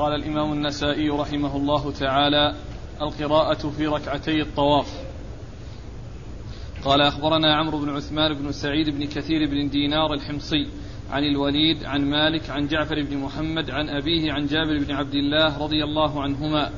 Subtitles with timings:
[0.00, 2.54] قال الإمام النسائي رحمه الله تعالى
[3.02, 4.88] القراءة في ركعتي الطواف.
[6.84, 10.68] قال أخبرنا عمرو بن عثمان بن سعيد بن كثير بن دينار الحمصي
[11.10, 15.58] عن الوليد عن مالك عن جعفر بن محمد عن أبيه عن جابر بن عبد الله
[15.58, 16.70] رضي الله عنهما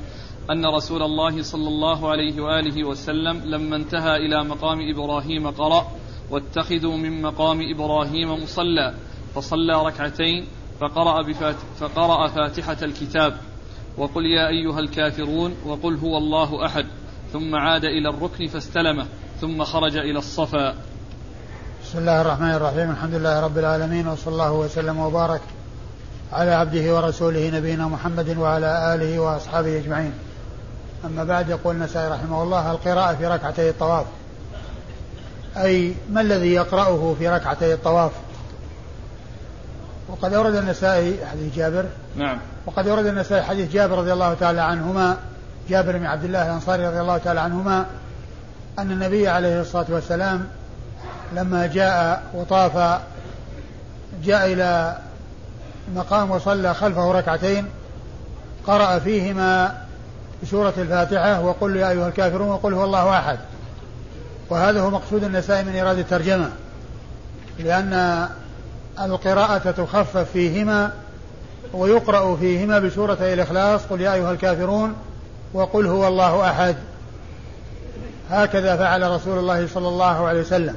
[0.51, 5.91] أن رسول الله صلى الله عليه وآله وسلم لما انتهى إلى مقام إبراهيم قرأ
[6.31, 8.95] واتخذوا من مقام إبراهيم مصلى
[9.35, 10.45] فصلى ركعتين
[10.79, 13.33] فقرأ, بفات فقرأ فاتحة الكتاب
[13.97, 16.85] وقل يا أيها الكافرون وقل هو الله أحد
[17.33, 19.05] ثم عاد إلى الركن فاستلمه
[19.41, 20.75] ثم خرج إلى الصفا.
[21.83, 22.91] بسم الله الرحمن الرحيم.
[22.91, 25.41] الحمد لله رب العالمين وصلى الله وسلم وبارك
[26.33, 30.13] على عبده ورسوله نبينا محمد وعلى آله وأصحابه أجمعين.
[31.05, 34.05] أما بعد يقول النسائي رحمه الله القراءة في ركعتي الطواف.
[35.57, 38.11] أي ما الذي يقرأه في ركعتي الطواف؟
[40.13, 41.85] وقد أورد النسائي حديث جابر.
[42.15, 42.37] نعم.
[42.65, 45.17] وقد أورد النسائي حديث جابر رضي الله تعالى عنهما
[45.69, 47.85] جابر بن عبد الله الأنصاري رضي الله تعالى عنهما
[48.79, 50.47] أن النبي عليه الصلاة والسلام
[51.35, 53.01] لما جاء وطاف
[54.23, 54.97] جاء إلى
[55.95, 57.65] مقام وصلى خلفه ركعتين
[58.67, 59.77] قرأ فيهما
[60.43, 63.39] بسورة الفاتحة وقل يا أيها الكافرون وقل هو الله أحد.
[64.49, 66.49] وهذا هو مقصود النسائي من إرادة الترجمة
[67.59, 68.27] لأن
[69.01, 70.91] القراءة تخفف فيهما
[71.73, 74.95] ويقرأ فيهما بسورة الإخلاص قل يا أيها الكافرون
[75.53, 76.75] وقل هو الله أحد.
[78.29, 80.75] هكذا فعل رسول الله صلى الله عليه وسلم.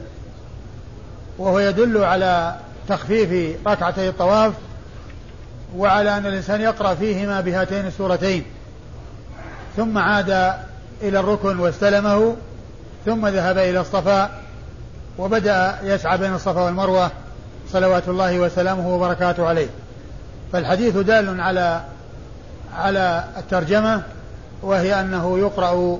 [1.38, 2.54] وهو يدل على
[2.88, 4.52] تخفيف ركعتي الطواف
[5.76, 8.44] وعلى أن الإنسان يقرأ فيهما بهاتين السورتين.
[9.76, 10.30] ثم عاد
[11.02, 12.36] إلى الركن واستلمه
[13.06, 14.30] ثم ذهب إلى الصفا
[15.18, 17.10] وبدأ يسعى بين الصفا والمروة.
[17.72, 19.68] صلوات الله وسلامه وبركاته عليه.
[20.52, 21.80] فالحديث دال على
[22.74, 24.02] على الترجمة
[24.62, 25.98] وهي أنه يقرأ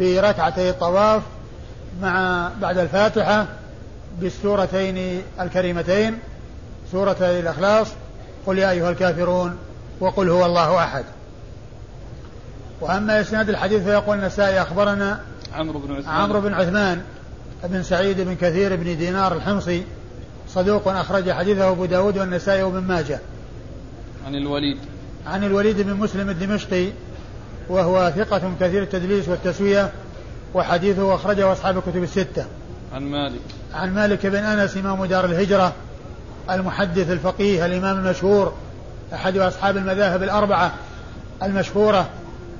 [0.00, 1.22] بركعتي الطواف
[2.02, 3.46] مع بعد الفاتحة
[4.20, 6.18] بالسورتين الكريمتين
[6.92, 7.86] سورة الإخلاص
[8.46, 9.56] قل يا أيها الكافرون
[10.00, 11.04] وقل هو الله أحد.
[12.80, 15.20] وأما إسناد الحديث فيقول النسائي أخبرنا
[15.54, 16.14] عمرو بن عثمان.
[16.14, 17.02] عمرو بن عثمان
[17.64, 19.84] بن سعيد بن كثير بن دينار الحمصي
[20.54, 23.20] صدوق أخرج حديثه أبو داود والنسائي وابن ماجه.
[24.26, 24.78] عن الوليد.
[25.26, 26.88] عن الوليد بن مسلم الدمشقي
[27.68, 29.92] وهو ثقة كثير التدليس والتسوية
[30.54, 32.44] وحديثه أخرجه أصحاب الكتب الستة.
[32.92, 33.40] عن مالك.
[33.74, 35.72] عن مالك بن أنس إمام دار الهجرة
[36.50, 38.54] المحدث الفقيه الإمام المشهور
[39.14, 40.74] أحد أصحاب المذاهب الأربعة
[41.42, 42.08] المشهورة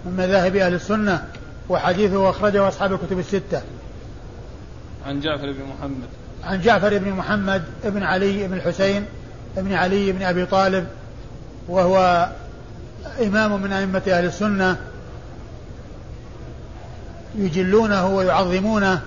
[0.05, 1.25] من مذاهب أهل السنة
[1.69, 3.63] وحديثه أخرجه أصحاب الكتب الستة.
[5.07, 6.09] عن جعفر بن محمد.
[6.49, 9.05] عن جعفر بن محمد بن علي بن الحسين
[9.57, 10.87] بن علي بن أبي طالب
[11.69, 12.29] وهو
[13.23, 14.77] إمام من أئمة أهل السنة
[17.35, 19.01] يجلونه ويعظمونه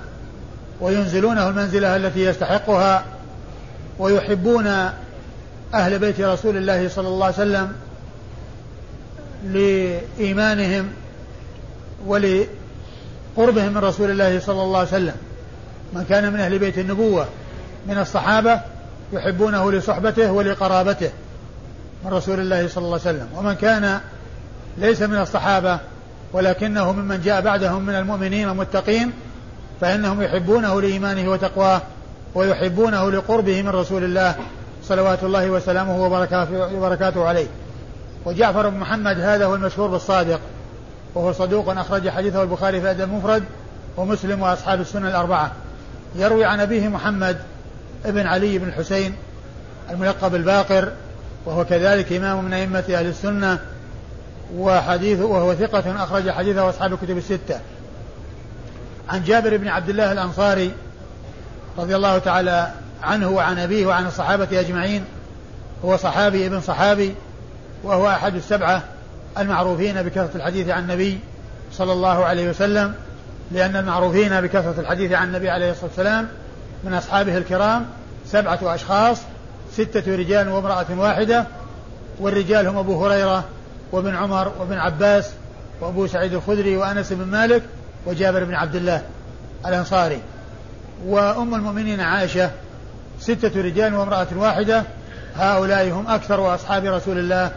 [0.81, 3.05] وينزلونه المنزلة التي يستحقها
[3.99, 4.67] ويحبون
[5.73, 7.73] أهل بيت رسول الله صلى الله عليه وسلم
[9.45, 10.87] لإيمانهم
[12.05, 15.15] ولقربهم من رسول الله صلى الله عليه وسلم.
[15.93, 17.27] من كان من أهل بيت النبوة
[17.87, 18.61] من الصحابة
[19.13, 21.09] يحبونه لصحبته ولقرابته
[22.05, 23.27] من رسول الله صلى الله عليه وسلم.
[23.35, 23.99] ومن كان
[24.77, 25.79] ليس من الصحابة
[26.33, 29.11] ولكنه ممن جاء بعدهم من المؤمنين والمتقين
[29.81, 31.81] فإنهم يحبونه لإيمانه وتقواه
[32.35, 34.35] ويحبونه لقربه من رسول الله
[34.83, 36.03] صلوات الله وسلامه
[36.75, 37.47] وبركاته عليه.
[38.25, 40.39] وجعفر بن محمد هذا هو المشهور بالصادق
[41.15, 43.43] وهو صدوق أخرج حديثه البخاري في الأدب المفرد
[43.97, 45.51] ومسلم وأصحاب السنة الأربعة.
[46.15, 47.37] يروي عن أبيه محمد
[48.05, 49.15] ابن علي بن الحسين
[49.89, 50.91] الملقب الباقر
[51.45, 53.59] وهو كذلك إمام من أئمة أهل السنة
[54.55, 57.59] وحديثه وهو ثقة أخرج حديثه أصحاب الكتب الستة.
[59.09, 60.71] عن جابر بن عبد الله الأنصاري
[61.77, 62.71] رضي الله تعالى
[63.03, 65.05] عنه وعن أبيه وعن الصحابة أجمعين
[65.85, 67.15] هو صحابي ابن صحابي
[67.83, 68.83] وهو أحد السبعة
[69.37, 71.19] المعروفين بكثرة الحديث عن النبي
[71.73, 72.93] صلى الله عليه وسلم.
[73.53, 76.27] لأن المعروفين بكثرة الحديث عن النبي عليه الصلاة والسلام
[76.83, 77.85] من أصحابه الكرام
[78.25, 79.17] سبعة أشخاص
[79.73, 81.45] ستة رجال وامرأة واحدة
[82.19, 83.43] والرجال هم أبو هريرة
[83.91, 85.31] وابن عمر وابن عباس
[85.81, 87.63] وأبو سعيد الخدري وأنس بن مالك
[88.05, 89.01] وجابر بن عبد الله
[89.65, 90.19] الأنصاري.
[91.05, 92.51] وأم المؤمنين عائشة
[93.19, 94.83] ستة رجال وامرأة واحدة
[95.35, 97.51] هؤلاء هم أكثر أصحاب رسول الله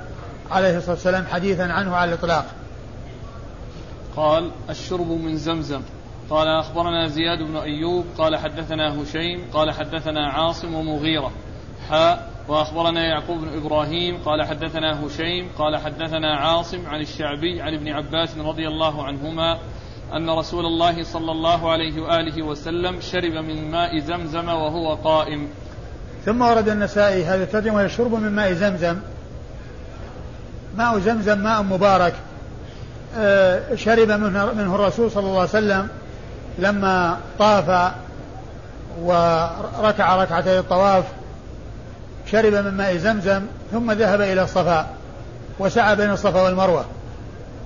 [0.50, 2.44] عليه الصلاة والسلام حديثا عنه على الإطلاق.
[4.17, 5.83] قال الشرب من زمزم.
[6.31, 11.31] قال أخبرنا زياد بن أيوب قال حدثنا هشيم قال حدثنا عاصم ومغيرة.
[11.89, 17.89] حاء وأخبرنا يعقوب بن إبراهيم قال حدثنا هشيم قال حدثنا عاصم عن الشعبي عن ابن
[17.89, 19.59] عباس رضي الله عنهما
[20.13, 25.49] أن رسول الله صلى الله عليه وآله وسلم شرب من ماء زمزم وهو قائم.
[26.25, 28.99] ثم ورد النسائي هذا الترجمة يشرب من ماء زمزم.
[30.77, 32.15] ماء زمزم ماء مبارك.
[33.75, 34.09] شرب
[34.57, 35.89] منه الرسول صلى الله عليه وسلم
[36.59, 37.93] لما طاف
[39.01, 41.05] وركع ركعتي الطواف
[42.31, 44.87] شرب من ماء زمزم ثم ذهب إلى الصفا
[45.59, 46.85] وسعى بين الصفا والمروة.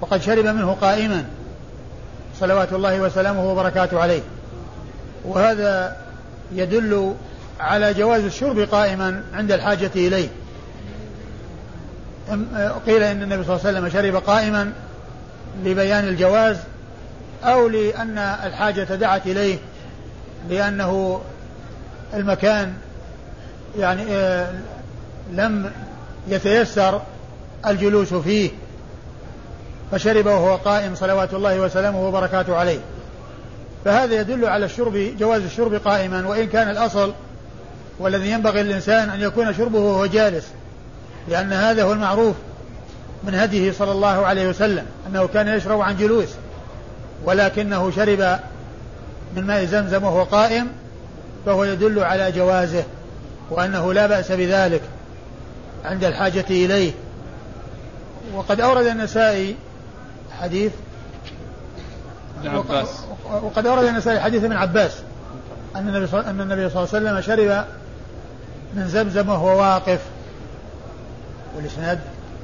[0.01, 1.25] وقد شرب منه قائما
[2.41, 4.23] صلوات الله وسلامه وبركاته عليه.
[5.25, 5.97] وهذا
[6.53, 7.15] يدل
[7.61, 10.29] على جواز الشرب قائما عند الحاجة إليه.
[12.87, 14.73] قيل إن النبي صلى الله عليه وسلم شرب قائما
[15.65, 16.57] لبيان الجواز
[17.45, 19.59] أو لأن الحاجة دعت إليه
[20.51, 21.21] لأنه
[22.15, 22.75] المكان
[23.79, 24.53] يعني آه،
[25.33, 25.71] لم
[26.29, 27.03] يتيسر
[27.67, 28.51] الجلوس فيه
[29.93, 32.81] فشرب وهو قائم صلوات الله وسلامه وبركاته عليه.
[33.85, 37.13] فهذا يدل على الشرب جواز الشرب قائما وإن كان الأصل
[37.99, 40.47] والذي ينبغي للإنسان أن يكون شربه وهو جالس
[41.29, 42.37] لأن هذا هو المعروف.
[43.25, 46.29] من هديه صلى الله عليه وسلم أنه كان يشرب عن جلوس
[47.25, 48.39] ولكنه شرب
[49.37, 50.69] من ماء زمزم وهو قائم
[51.47, 52.85] فهو يدل على جوازه
[53.51, 54.83] وأنه لا بأس بذلك
[55.85, 56.93] عند الحاجة إليه.
[58.35, 59.57] وقد أورد النسائي
[60.41, 60.73] حديث
[62.45, 62.89] ابن عباس.
[63.43, 64.93] وقد أورد النسائي حديث ابن عباس
[65.77, 67.65] أن النبي صلى أن النبي صلى الله عليه وسلم شرب
[68.75, 70.01] من زمزم وهو واقف.
[71.57, 71.99] والإسناد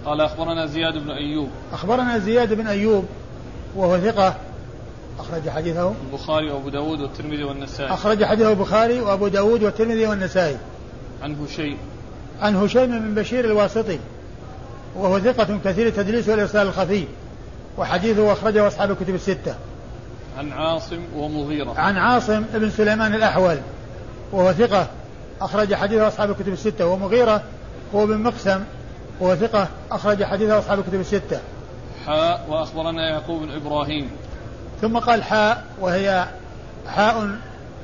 [0.04, 1.48] قال أخبرنا زياد بن أيوب.
[1.72, 3.04] أخبرنا زياد بن أيوب
[3.76, 4.36] وهو ثقة.
[5.18, 5.94] أخرج حديثه.
[6.12, 7.94] البخاري وأبو داود والترمذي والنسائي.
[7.94, 10.56] أخرج حديثه البخاري وأبو داود والترمذي والنسائي.
[11.22, 11.78] عن هشيم
[12.42, 13.98] عن هشيم بن بشير الواسطي
[14.96, 17.04] وهو ثقة كثير التدليس والإرسال الخفي
[17.78, 19.54] وحديثه أخرجه أصحاب الكتب الستة.
[20.38, 21.74] عن عاصم ومغيرة.
[21.76, 23.56] عن عاصم بن سليمان الأحول
[24.32, 24.86] وهو ثقة
[25.40, 26.86] أخرج حديثه أصحاب الكتب الستة.
[26.86, 27.42] ومغيرة
[27.94, 28.60] هو بن مقسم
[29.20, 31.40] وهو ثقة أخرج حديثه أصحاب الكتب الستة.
[32.06, 34.10] حاء وأخبرنا يعقوب بن إبراهيم.
[34.80, 36.28] ثم قال حاء وهي
[36.86, 37.28] حاء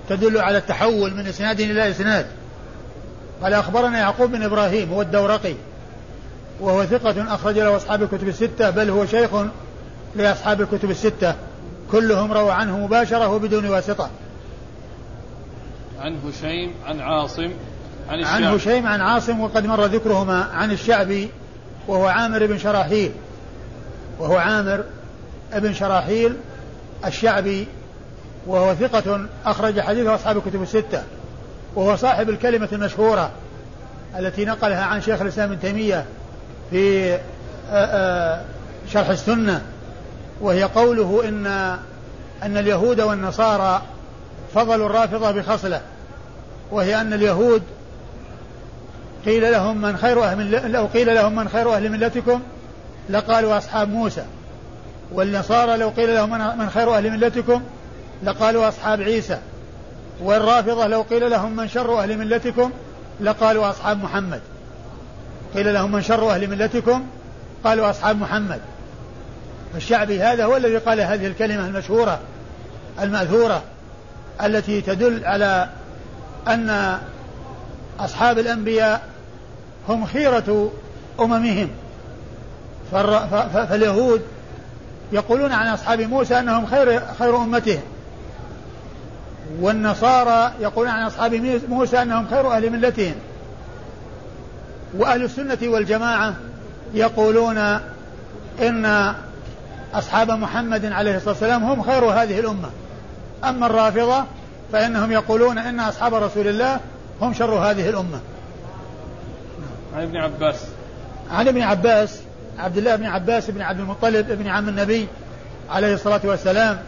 [0.09, 2.27] تدل على التحول من إسناد إلى إسناد.
[3.43, 5.55] قال أخبرنا يعقوب بن إبراهيم هو الدورقي.
[6.61, 9.31] وهو ثقة أخرج له أصحاب الكتب الستة بل هو شيخ
[10.17, 11.35] لأصحاب الكتب الستة.
[11.93, 14.11] كلهم روى عنه مباشرة وبدون واسطة.
[16.00, 17.50] عن هشيم عن عاصم
[18.11, 21.31] عن عن هشيم عن عاصم وقد مر ذكرهما عن الشعبي
[21.89, 23.12] وهو عامر بن شراحيل.
[24.19, 24.85] وهو عامر
[25.55, 26.37] بن شراحيل
[27.07, 27.67] الشعبي
[28.47, 31.03] وهو ثقة أخرج حديثه أصحاب الكتب الستة.
[31.75, 33.31] وهو صاحب الكلمة المشهورة
[34.19, 36.05] التي نقلها عن شيخ الإسلام ابن تيمية
[36.71, 37.19] في
[38.93, 39.62] شرح السنة.
[40.41, 41.47] وهي قوله إن
[42.43, 43.83] أن اليهود والنصارى
[44.55, 45.81] فضلوا الرافضة بخصلة.
[46.71, 47.62] وهي أن اليهود
[49.27, 52.41] قيل لهم من خير أهل لو قيل لهم من خير أهل ملتكم
[53.11, 54.25] لقالوا أصحاب موسى.
[55.13, 57.63] والنصارى لو قيل لهم من خير أهل ملتكم
[58.23, 59.39] لقالوا أصحاب عيسى.
[60.21, 62.71] والرافضة لو قيل لهم من شر أهل ملتكم
[63.21, 64.41] لقالوا أصحاب محمد.
[65.55, 67.07] قيل لهم من شر أهل ملتكم
[67.65, 68.61] قالوا أصحاب محمد.
[69.77, 72.21] الشعبي هذا هو الذي قال هذه الكلمة المشهورة
[73.03, 73.62] المأثورة
[74.43, 75.69] التي تدل على
[76.49, 76.99] أن
[78.00, 79.10] أصحاب الأنبياء
[79.90, 80.70] هم خيرة
[81.20, 81.68] أممهم.
[83.52, 84.23] فاليهود
[85.12, 87.80] يقولون عن أصحاب موسى أنهم خير خير أمتهم.
[89.61, 91.35] والنصارى يقولون عن أصحاب
[91.68, 93.14] موسى أنهم خير أهل ملتهم.
[94.99, 96.35] وأهل السنة والجماعة
[96.94, 97.59] يقولون
[98.61, 99.14] إن
[99.94, 102.70] أصحاب محمد عليه الصلاة والسلام هم خير هذه الأمة.
[103.44, 104.25] أما الرافضة
[104.73, 106.80] فإنهم يقولون إن أصحاب رسول الله
[107.20, 108.20] هم شر هذه الأمة.
[109.97, 110.66] عن ابن عباس.
[111.30, 112.20] عن ابن عباس
[112.59, 115.09] عبد الله بن عباس بن عبد المطلب بن عم النبي
[115.70, 116.78] عليه الصلاة والسلام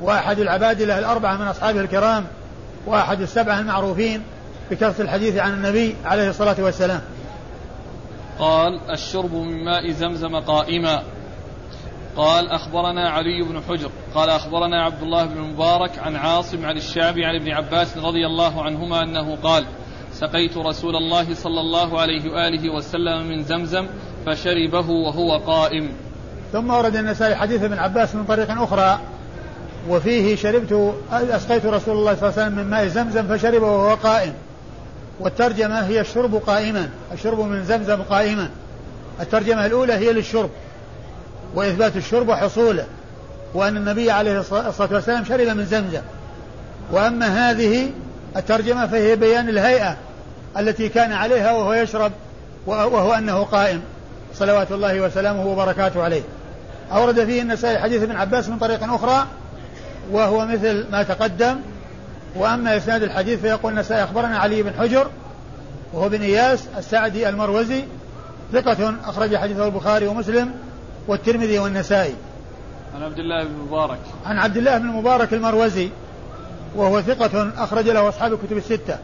[0.00, 2.24] وأحد العبادلة الأربعة من أصحابه الكرام
[2.86, 4.22] وأحد السبعة المعروفين
[4.70, 7.00] بكثرة الحديث عن النبي عليه الصلاة والسلام.
[8.38, 11.02] قال الشرب من ماء زمزم قائما.
[12.16, 13.90] قال أخبرنا علي بن حجر.
[14.14, 18.62] قال أخبرنا عبد الله بن مبارك عن عاصم عن الشعبي عن ابن عباس رضي الله
[18.62, 19.64] عنهما أنه قال
[20.22, 23.86] سقيت رسول الله صلى الله عليه وآله وسلم من زمزم
[24.26, 25.88] فشربه وهو قائم.
[26.52, 29.00] ثم ورد النسائي حديث ابن عباس من طريق أخرى
[29.88, 34.34] وفيه شربت أسقيت رسول الله صلى الله عليه وسلم من ماء زمزم فشربه وهو قائم.
[35.20, 38.50] والترجمة هي الشرب قائما الشرب من زمزم قائما.
[39.20, 40.50] الترجمة الأولى هي للشرب
[41.54, 42.86] وإثبات الشرب وحصوله
[43.54, 46.02] وأن النبي عليه الصلاة والسلام شرب من زمزم.
[46.92, 47.90] وأما هذه
[48.36, 49.96] الترجمة فهي بيان الهيئة
[50.58, 52.12] التي كان عليها وهو يشرب
[52.66, 53.82] وهو أنه قائم.
[54.34, 56.22] صلوات الله وسلامه وبركاته عليه.
[56.92, 59.26] أورد فيه النسائي حديث ابن عباس من طريق أخرى
[60.10, 61.56] وهو مثل ما تقدم.
[62.36, 65.06] وأما إسناد الحديث فيقول النسائي أخبرنا علي بن حجر
[65.92, 67.84] وهو بن إياس السعدي المروزي
[68.52, 70.52] ثقة أخرج حديثه البخاري ومسلم
[71.08, 72.14] والترمذي والنسائي.
[72.94, 75.88] عن عبد الله بن المبارك عن عبد الله بن المبارك المروزي
[76.76, 78.98] وهو ثقة أخرج له أصحاب الكتب الستة.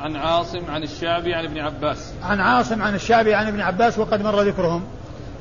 [0.00, 2.14] عن عاصم عن الشعبي عن ابن عباس.
[2.22, 4.82] عن عاصم عن الشعبي عن ابن عباس وقد مر ذكرهم.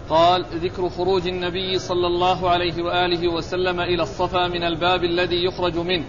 [0.09, 5.77] قال ذكر خروج النبي صلى الله عليه وآله وسلم إلى الصفا من الباب الذي يخرج
[5.77, 6.05] منه.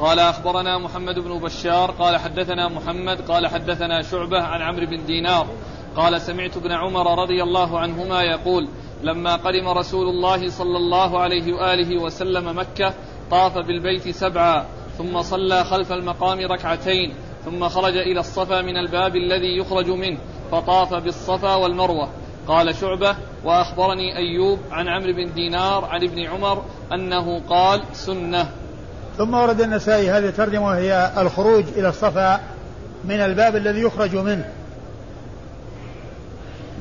[0.00, 5.46] قال أخبرنا محمد بن بشار قال حدثنا محمد قال حدثنا شعبة عن عمرو بن دينار
[5.96, 8.68] قال سمعت ابن عمر رضي الله عنهما يقول
[9.02, 12.94] لما قدم رسول الله صلى الله عليه وآله وسلم مكة
[13.30, 14.66] طاف بالبيت سبعا
[14.98, 20.18] ثم صلى خلف المقام ركعتين ثم خرج إلى الصفا من الباب الذي يخرج منه
[20.52, 22.08] فطاف بالصفا والمروة.
[22.48, 28.50] قال شعبة وأخبرني أيوب عن عمرو بن دينار عن ابن عمر أنه قال سنة.
[29.18, 32.40] ثم ورد النسائي هذه الترجمة وهي الخروج إلى الصفا
[33.04, 34.48] من الباب الذي يخرج منه.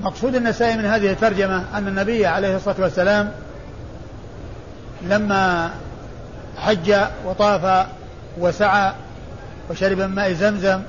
[0.03, 3.31] مقصود النسائي من هذه الترجمة أن النبي عليه الصلاة والسلام
[5.01, 5.71] لما
[6.57, 7.87] حج وطاف
[8.37, 8.93] وسعى
[9.69, 10.81] وشرب من ماء زمزم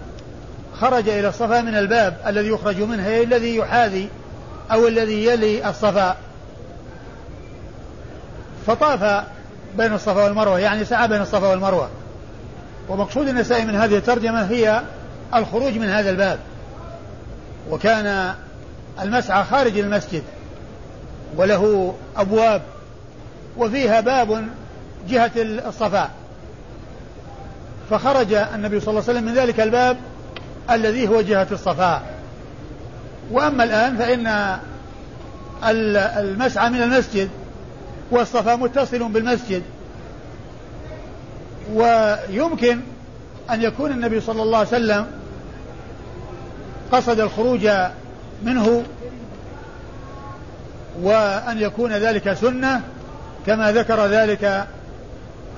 [0.81, 4.09] خرج إلى الصفا من الباب الذي يخرج منه الذي يحاذي
[4.73, 6.17] أو الذي يلي الصفا.
[8.67, 9.25] فطاف
[9.79, 11.91] بين الصفا والمروة يعني سعى بين الصفا والمروة.
[12.89, 14.83] ومقصود النسائي من هذه الترجمة هي
[15.35, 16.39] الخروج من هذا الباب.
[17.71, 18.35] وكان
[19.01, 20.23] المسعى خارج المسجد
[21.37, 22.63] وله أبواب
[23.57, 24.49] وفيها باب
[25.09, 26.11] جهة الصفا.
[27.91, 29.97] فخرج النبي صلى الله عليه وسلم من ذلك الباب
[30.71, 32.03] الذي هو جهة الصفا
[33.31, 34.57] وأما الآن فإن
[36.19, 37.29] المسعى من المسجد
[38.11, 39.63] والصفا متصل بالمسجد.
[41.75, 42.81] ويمكن
[43.51, 45.07] أن يكون النبي صلى الله عليه وسلم
[46.93, 47.69] قصد الخروج
[48.43, 48.83] منه
[51.03, 52.83] وأن يكون ذلك سنة
[53.47, 54.67] كما ذكر ذلك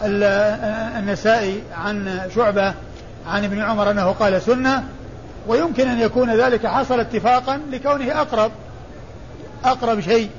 [0.05, 2.75] النسائي عن شعبة
[3.27, 4.85] عن ابن عمر أنه قال سنة
[5.47, 8.53] ويمكن أن يكون ذلك حصل اتفاقا لكونه أقرب
[9.65, 10.31] أقرب شيء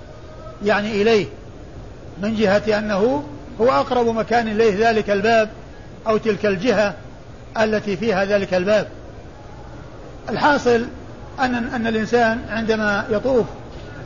[0.66, 1.26] يعني إليه
[2.22, 3.24] من جهة أنه
[3.62, 5.50] هو أقرب مكان إليه ذلك الباب
[6.08, 6.94] أو تلك الجهة
[7.62, 8.88] التي فيها ذلك الباب.
[10.30, 10.86] الحاصل
[11.40, 13.46] أن أن الإنسان عندما يطوف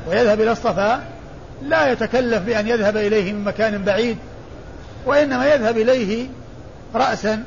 [0.09, 1.03] ويذهب إلى الصفا
[1.63, 4.17] لا يتكلف بأن يذهب إليه من مكان بعيد
[5.07, 6.27] وإنما يذهب إليه
[6.95, 7.43] رأسا.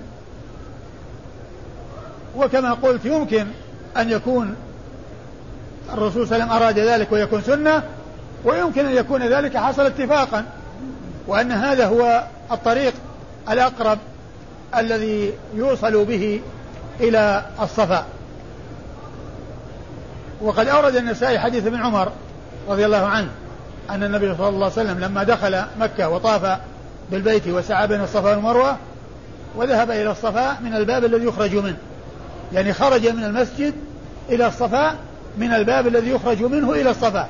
[2.37, 3.47] وكما قلت يمكن
[3.97, 4.55] أن يكون
[5.93, 7.83] الرسول صلى الله عليه وسلم أراد ذلك ويكون سنة
[8.45, 10.45] ويمكن أن يكون ذلك حصل اتفاقا
[11.27, 12.93] وأن هذا هو الطريق
[13.51, 13.99] الأقرب
[14.77, 16.41] الذي يوصل به
[17.01, 18.05] إلى الصفا.
[20.41, 22.13] وقد أورد النسائي حديث ابن عمر
[22.69, 23.29] رضي الله عنه
[23.91, 26.59] أن النبي صلى الله عليه وسلم لما دخل مكة وطاف
[27.11, 28.77] بالبيت وسعى بين الصفا والمروة
[29.57, 31.77] وذهب إلى الصفا من الباب الذي يخرج منه.
[32.53, 33.75] يعني خرج من المسجد
[34.29, 34.97] إلى الصفا
[35.39, 37.29] من الباب الذي يخرج منه إلى الصفا.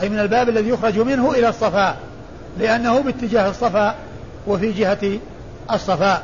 [0.00, 1.96] أي من الباب الذي يخرج منه إلى الصفا.
[2.58, 3.94] لأنه باتجاه الصفا
[4.46, 5.18] وفي جهة
[5.72, 6.22] الصفا.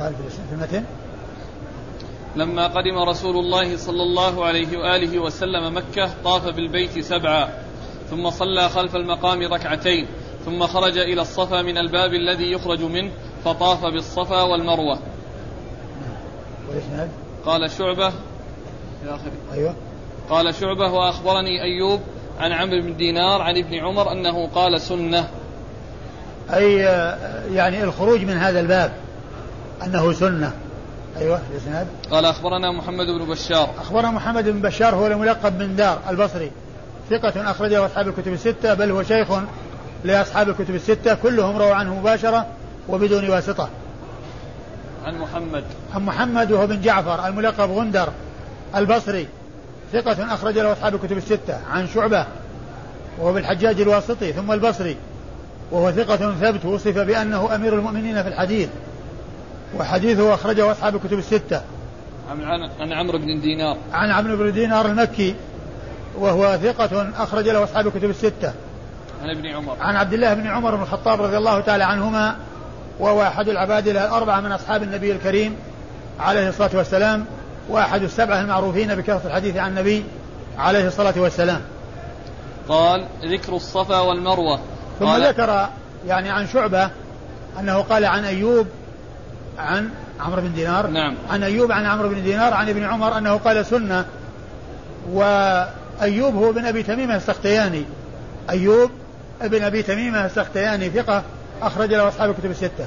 [0.00, 0.14] قال
[0.48, 0.84] في المتن؟
[2.36, 7.48] لما قدم رسول الله صلى الله عليه وآله وسلم مكة طاف بالبيت سبعا.
[8.10, 10.06] ثم صلى خلف المقام ركعتين
[10.44, 13.10] ثم خرج إلى الصفا من الباب الذي يخرج منه
[13.44, 14.98] فطاف بالصفا والمروة.
[16.68, 17.10] والإسناد
[17.46, 18.08] قال شعبة
[19.02, 19.32] إلى آخره.
[19.52, 19.74] أيوه.
[20.30, 22.00] قال شعبة وأخبرني أيوب
[22.40, 25.28] عن عمرو بن دينار عن ابن عمر أنه قال سنة.
[26.50, 26.74] أي
[27.54, 28.92] يعني الخروج من هذا الباب
[29.84, 30.52] أنه سنة.
[31.16, 33.70] أيوه الإسناد؟ قال أخبرنا محمد بن بشار.
[33.78, 36.50] أخبرنا محمد بن بشار هو الملقب من دار البصري.
[37.10, 39.28] ثقة أخرجه أصحاب الكتب الستة بل هو شيخ
[40.04, 42.46] لأصحاب الكتب الستة كلهم رووا عنه مباشرة
[42.88, 43.68] وبدون واسطة.
[45.04, 45.64] عن محمد.
[45.94, 48.08] عن محمد وهو بن جعفر الملقب غندر
[48.76, 49.28] البصري
[49.92, 51.58] ثقة أخرج له أصحاب الكتب الستة.
[51.70, 52.26] عن شعبة
[53.18, 54.96] وهو بالحجاج الواسطي ثم البصري
[55.70, 58.68] وهو ثقة ثبت وصف بأنه أمير المؤمنين في الحديث
[59.78, 61.62] وحديثه أخرجه أصحاب الكتب الستة.
[62.30, 63.76] عن عن عمرو بن دينار.
[63.92, 65.34] عن عمرو بن دينار المكي
[66.18, 68.52] وهو ثقة أخرج له أصحاب الكتب الستة.
[69.22, 69.76] عن ابن عمر.
[69.80, 72.36] عن عبد الله بن عمر بن الخطاب رضي الله تعالى عنهما
[73.00, 75.56] وهو أحد العباد الأربعة من أصحاب النبي الكريم
[76.20, 77.24] عليه الصلاة والسلام
[77.68, 80.04] وأحد السبعة المعروفين بكثرة الحديث عن النبي
[80.58, 81.60] عليه الصلاة والسلام.
[82.68, 84.60] قال ذكر الصفا والمروة.
[84.98, 85.68] ثم ذكر
[86.06, 86.90] يعني عن شعبة
[87.60, 88.66] أنه قال عن أيوب
[89.58, 90.86] عن عمرو بن دينار.
[90.86, 91.14] نعم.
[91.30, 94.04] عن أيوب عن عمرو بن دينار عن ابن عمر أنه قال سنة.
[96.00, 97.84] وأيوب هو بن أبي تميمة السختياني.
[98.50, 98.90] أيوب
[99.42, 101.22] ابن أبي تميمة السختياني ثقة
[101.62, 102.86] أخرج له أصحاب الكتب الستة.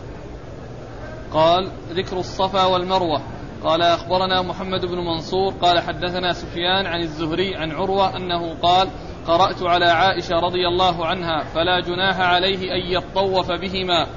[1.33, 3.21] قال ذكر الصفا والمروة.
[3.63, 5.53] قال أخبرنا محمد بن منصور.
[5.61, 8.89] قال حدثنا سفيان عن الزهري عن عروة أنه قال
[9.27, 14.07] قرأت على عائشة رضي الله عنها فلا جناح عليه أن يطوف بهما.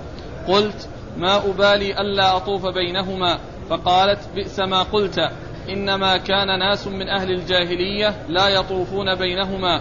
[0.49, 3.39] قلت ما أبالي ألا أطوف بينهما.
[3.71, 5.21] فقالت بئس ما قلت.
[5.69, 9.81] إنما كان ناس من أهل الجاهلية لا يطوفون بينهما.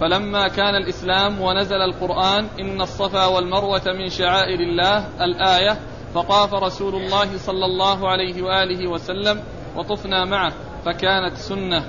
[0.00, 5.78] فلما كان الإسلام ونزل القرآن إن الصفا والمروة من شعائر الله الآية
[6.14, 9.40] فطاف رسول الله صلى الله عليه وآله وسلم
[9.76, 10.52] وطفنا معه
[10.84, 11.84] فكانت سنة.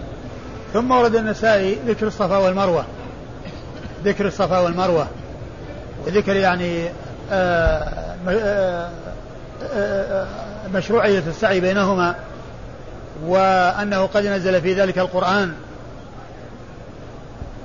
[0.73, 2.85] ثم ورد النسائي ذكر الصفا والمروة.
[4.03, 5.07] ذكر الصفا والمروة.
[6.05, 6.89] وذكر يعني
[7.31, 7.91] آه،
[8.29, 8.89] آه،
[9.73, 10.27] آه،
[10.73, 12.15] مشروعية السعي بينهما.
[13.23, 15.53] وأنه قد نزل في ذلك القرآن.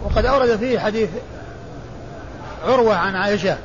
[0.04, 1.08] وقد أورد فيه حديث
[2.66, 3.56] عروة عن عائشة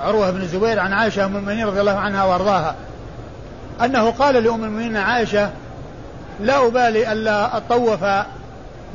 [0.00, 2.74] عروة بن الزبير عن عائشة أم المؤمنين رضي الله عنها وأرضاها
[3.84, 5.50] أنه قال لأم المؤمنين عائشة
[6.40, 8.04] لا أبالي ألا أطوف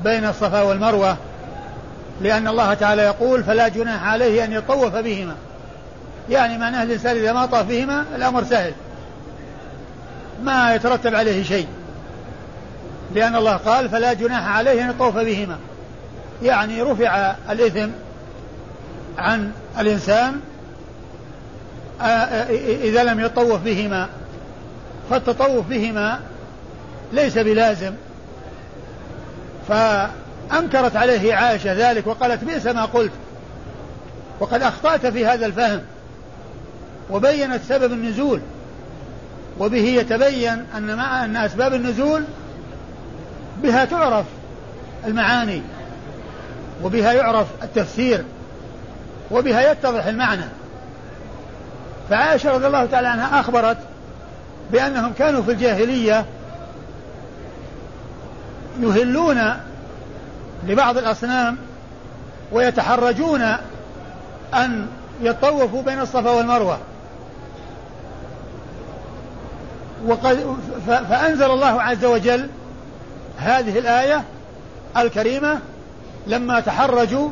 [0.03, 1.17] بين الصفا والمروة
[2.22, 5.36] لأن الله تعالى يقول فلا جناح عليه أن يطوف بهما
[6.29, 8.74] يعني معناه الإنسان إذا ما طاف بهما الأمر سهل
[10.43, 11.67] ما يترتب عليه شيء.
[13.15, 15.58] لأن الله قال فلا جناح عليه أن يطوف بهما.
[16.43, 17.89] يعني رفع الإثم
[19.18, 20.40] عن الإنسان
[22.81, 24.09] إذا لم يطوف بهما.
[25.09, 26.20] فالتطوف بهما
[27.14, 27.94] ليس بلازم.
[29.68, 33.11] فأنكرت عليه عائشة ذلك وقالت بئس ما قلت.
[34.40, 35.81] وقد أخطأت في هذا الفهم.
[37.09, 38.42] وبينت سبب النزول.
[39.59, 42.24] وبه يتبين أن مع أن أسباب النزول
[43.61, 44.25] بها تعرف
[45.05, 45.61] المعاني
[46.83, 48.24] وبها يعرف التفسير
[49.31, 50.46] وبها يتضح المعنى.
[52.09, 53.77] فعائشة رضي الله تعالى عنها أخبرت
[54.72, 56.25] بأنهم كانوا في الجاهلية
[58.81, 59.53] يهلون
[60.68, 61.57] لبعض الأصنام
[62.51, 63.42] ويتحرجون
[64.53, 64.87] أن
[65.22, 66.77] يطوفوا بين الصفا والمروة.
[70.05, 72.50] وقد فأنزل الله عز وجل
[73.37, 74.24] هذه الآية
[74.98, 75.59] الكريمة
[76.27, 77.29] لما تحرجوا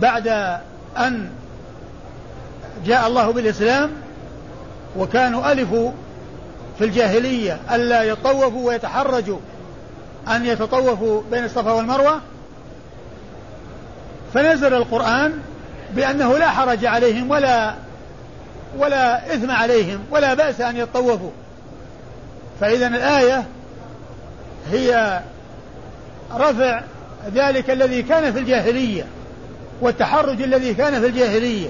[0.00, 0.28] بعد
[0.98, 1.30] أن
[2.86, 3.90] جاء الله بالإسلام
[4.98, 5.90] وكانوا ألفوا
[6.78, 9.38] في الجاهلية ألا يطوفوا ويتحرجوا
[10.28, 12.20] أن يتطوفوا بين الصفا والمروة
[14.34, 15.32] فنزل القرآن
[15.94, 17.74] بأنه لا حرج عليهم ولا
[18.78, 21.30] ولا إثم عليهم ولا بأس أن يطوفوا
[22.60, 23.44] فإذا الآية
[24.72, 25.20] هي
[26.34, 26.82] رفع
[27.34, 29.06] ذلك الذي كان في الجاهلية
[29.80, 31.68] والتحرج الذي كان في الجاهلية.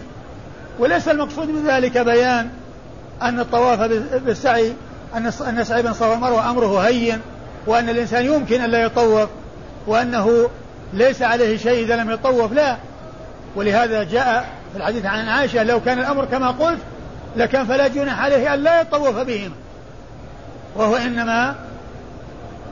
[0.78, 2.48] وليس المقصود من ذلك بيان
[3.22, 3.80] أن الطواف
[4.24, 4.72] بالسعي
[5.14, 7.20] أن السعي بين الصفا والمروة أمره هين
[7.66, 9.28] وأن الإنسان يمكن أن لا يطوف
[9.86, 10.50] وأنه
[10.92, 12.76] ليس عليه شيء إذا لم يطوف لا.
[13.56, 16.78] ولهذا جاء في الحديث عن عائشة لو كان الأمر كما قلت
[17.36, 19.54] لكان فلا جناح عليه أن لا يطوف بهما.
[20.76, 21.54] وهو إنما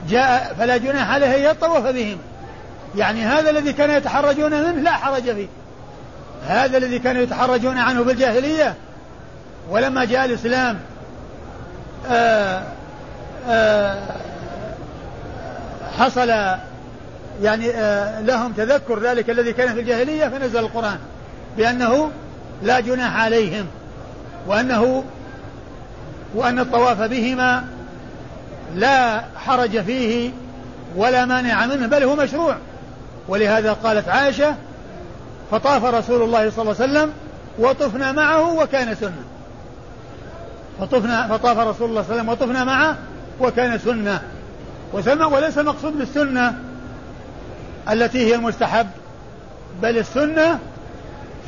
[0.09, 2.19] جاء فلا جناح عليه أن يطوف بهما
[2.97, 5.47] يعني هذا الذي كانوا يتحرجون منه لا حرج فيه.
[6.47, 8.75] هذا الذي كانوا يتحرجون عنه بالجاهلية.
[9.71, 10.79] ولما جاء الإسلام
[12.11, 12.63] آآ
[13.49, 13.99] آآ
[15.99, 16.29] حصل
[17.43, 17.73] يعني
[18.23, 20.99] لهم تذكر ذلك الذي كان في الجاهلية فنزل القرآن
[21.57, 22.11] بأنه
[22.63, 23.67] لا جناح عليهم
[24.47, 25.05] وأنه
[26.35, 27.65] وأن الطواف بهما
[28.75, 30.31] لا حرج فيه
[30.97, 32.57] ولا مانع منه بل هو مشروع.
[33.29, 34.55] ولهذا قالت عائشة
[35.51, 37.13] فطاف رسول الله صلى الله عليه وسلم
[37.59, 39.25] وطفنا معه وكان سنة.
[40.81, 42.97] فطفنا فطاف رسول الله صلى الله عليه وسلم وطفنا معه
[43.41, 44.21] وكان سنة.
[44.93, 46.55] وسمع وليس المقصود بالسنة
[47.91, 48.87] التي هي المستحب
[49.83, 50.59] بل السنة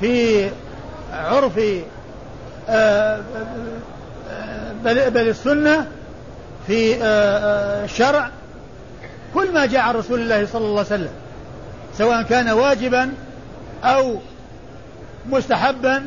[0.01, 0.49] في
[1.13, 1.61] عرف
[2.69, 3.21] آه،
[4.85, 5.87] بل, بل السنة
[6.67, 6.97] في
[7.85, 8.31] الشرع
[9.35, 11.11] كل ما جاء عن رسول الله صلى الله عليه وسلم
[11.99, 13.13] سواء كان واجبا
[13.85, 14.17] أو
[15.31, 16.07] مستحبا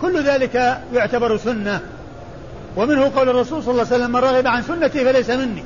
[0.00, 1.80] كل ذلك يعتبر سنة.
[2.76, 5.64] ومنه قول الرسول صلى الله عليه وسلم من رغب عن سنتي فليس مني.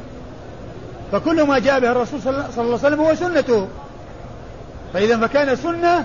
[1.12, 3.68] فكل ما جاء به الرسول صلى الله عليه وسلم هو سنته.
[4.94, 6.04] فإذا فكان سنة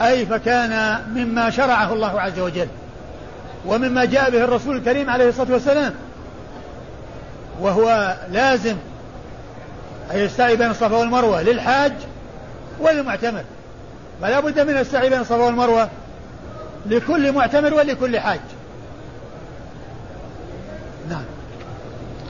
[0.00, 2.68] أي فكان مما شرعه الله عز وجل
[3.66, 5.94] ومما جاء به الرسول الكريم عليه الصلاة والسلام.
[7.60, 8.76] وهو لازم
[10.10, 11.92] أن يستعي بين الصفا والمروة للحاج
[12.80, 13.44] وللمعتمر.
[14.20, 15.88] فلا بد من السعي بين الصفا والمروة
[16.86, 18.40] لكل معتمر ولكل حاج.
[21.10, 21.24] نعم.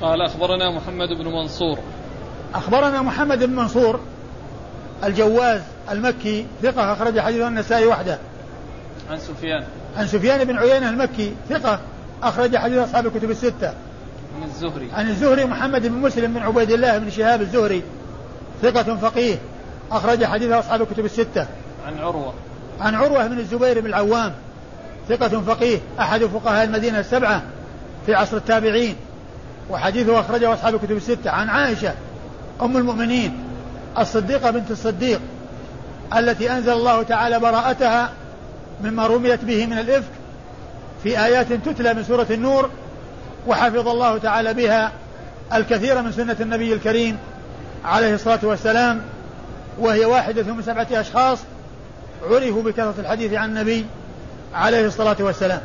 [0.03, 1.79] قال أخبرنا محمد بن منصور.
[2.55, 4.01] أخبرنا محمد بن منصور
[5.05, 5.61] الجواز
[5.91, 8.19] المكي ثقة أخرج حديثه النسائي وحده.
[9.11, 9.65] عن سفيان.
[9.97, 11.81] عن سفيان بن عيينة المكي ثقة
[12.23, 13.75] أخرج حديث أصحاب الكتب الستة.
[14.37, 14.89] عن الزهري.
[14.93, 17.83] عن الزهري محمد بن مسلم بن عبيد الله بن شهاب الزهري
[18.63, 19.39] ثقة فقيه
[19.93, 21.47] أخرج حديث أصحاب الكتب الستة.
[21.87, 22.35] عن عروة.
[22.81, 24.33] عن عروة بن الزبير بن العوام
[25.09, 27.43] ثقة فقيه أحد فقهاء المدينة السبعة
[28.07, 28.97] في عصر التابعين.
[29.71, 31.31] وحديثه أخرجه أصحاب الكتب الستة.
[31.31, 31.95] عن عائشة
[32.63, 33.45] أم المؤمنين
[33.99, 35.21] الصديقة بنت الصديق
[36.17, 38.13] التي أنزل الله تعالى براءتها
[38.85, 40.11] مما رميت به من الإفك
[41.03, 42.71] في آيات تتلى من سورة النور
[43.47, 44.93] وحفظ الله تعالى بها
[45.53, 47.19] الكثير من سنة النبي الكريم
[47.85, 49.03] عليه الصلاة والسلام
[49.79, 51.39] وهي واحدة من سبعة أشخاص
[52.23, 53.87] عرفوا بكثرة الحديث عن النبي
[54.55, 55.61] عليه الصلاة والسلام.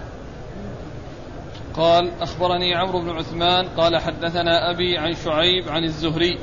[1.74, 6.40] قال أخبرني عمرو بن عثمان قال حدثنا أبي عن شعيب عن الزهري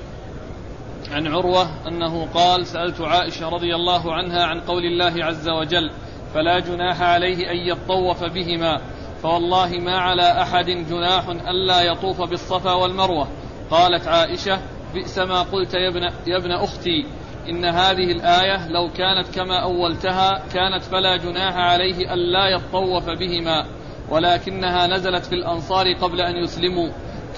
[1.11, 5.91] عن عروة أنه قال سألت عائشة رضي الله عنها عن قول الله عز وجل
[6.35, 8.81] فلا جناح عليه أن يطوف بهما
[9.27, 13.29] فوالله ما على أحد جناح ألا يطوف بالصفا والمروة.
[13.71, 14.61] قالت عائشة
[14.95, 17.07] بئس ما قلت يا ابن, يا ابن أختي.
[17.49, 23.67] إن هذه الآية لو كانت كما أولتها كانت فلا جناح عليه ألا يطوف بهما.
[24.11, 26.89] ولكنها نزلت في الأنصار قبل أن يسلموا.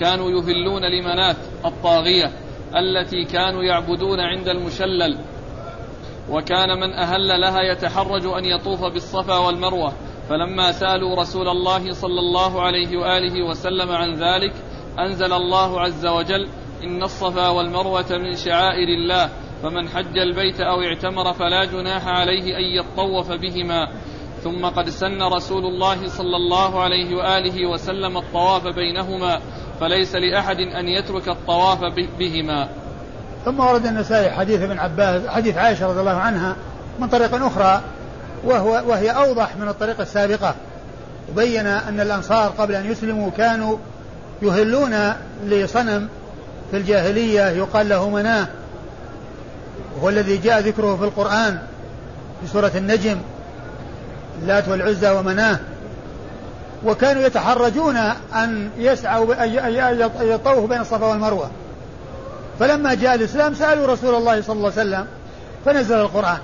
[0.01, 2.33] كانوا يهلون لمنات الطاغية
[2.77, 5.19] التي كانوا يعبدون عند المشلل.
[6.31, 9.93] وكان من أهل لها يتحرج أن يطوف بالصفا والمروة.
[10.29, 14.53] فلما سالوا رسول الله صلى الله عليه وآله وسلم عن ذلك
[14.99, 16.49] أنزل الله عز وجل
[16.85, 19.29] إن الصفا والمروة من شعائر الله
[19.63, 23.89] فمن حج البيت أو اعتمر فلا جناح عليه أن يطوف بهما
[24.45, 29.41] ثم قد سن رسول الله صلى الله عليه وآله وسلم الطواف بينهما
[29.81, 31.81] فليس لأحد أن يترك الطواف
[32.19, 32.69] بهما.
[33.45, 36.57] ثم ورد النسائي حديث ابن عباس حديث عائشة رضي الله عنها
[36.99, 37.83] من طريق أخرى
[38.45, 40.55] وهو وهي أوضح من الطريقة السابقة.
[41.33, 43.77] وبين أن الأنصار قبل أن يسلموا كانوا
[44.43, 45.13] يهلون
[45.45, 46.09] لصنم
[46.71, 48.47] في الجاهلية يقال له مناه
[49.97, 51.59] وهو الذي جاء ذكره في القرآن
[52.41, 53.17] في سورة النجم
[54.43, 55.59] اللات والعزى ومناه.
[56.85, 57.97] وكانوا يتحرجون
[58.35, 61.51] أن يسعوا أن يطوفوا بين الصفا والمروة.
[62.61, 65.07] فلما جاء الإسلام سألوا رسول الله صلى الله عليه وسلم
[65.65, 66.39] فنزل القرآن.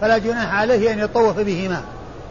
[0.00, 1.82] فلا جناح عليه أن يطوف بهما.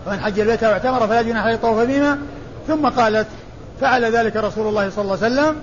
[0.07, 2.19] ومن حج البيت أو اعتمر فلا جناح عليه يطوف بهما.
[2.67, 3.27] ثم قالت
[3.81, 5.55] فعل ذلك رسول الله صلى الله عليه وسلم